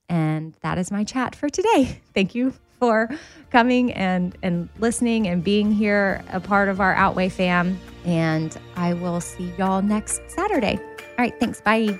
And 0.10 0.56
that 0.62 0.78
is 0.78 0.92
my 0.92 1.04
chat 1.04 1.36
for 1.36 1.50
today. 1.50 2.02
Thank 2.14 2.36
you 2.36 2.54
for 2.80 3.10
coming 3.50 3.94
and 3.94 4.38
and 4.44 4.68
listening 4.80 5.28
and 5.28 5.44
being 5.44 5.72
here 5.72 6.24
a 6.32 6.40
part 6.40 6.68
of 6.68 6.82
our 6.82 6.94
Outweigh 6.96 7.30
fam 7.30 7.80
and 8.04 8.58
I 8.76 8.94
will 8.94 9.22
see 9.22 9.54
y'all 9.58 9.82
next 9.82 10.22
Saturday. 10.28 10.78
All 11.00 11.16
right, 11.18 11.40
thanks. 11.40 11.62
Bye. 11.62 12.00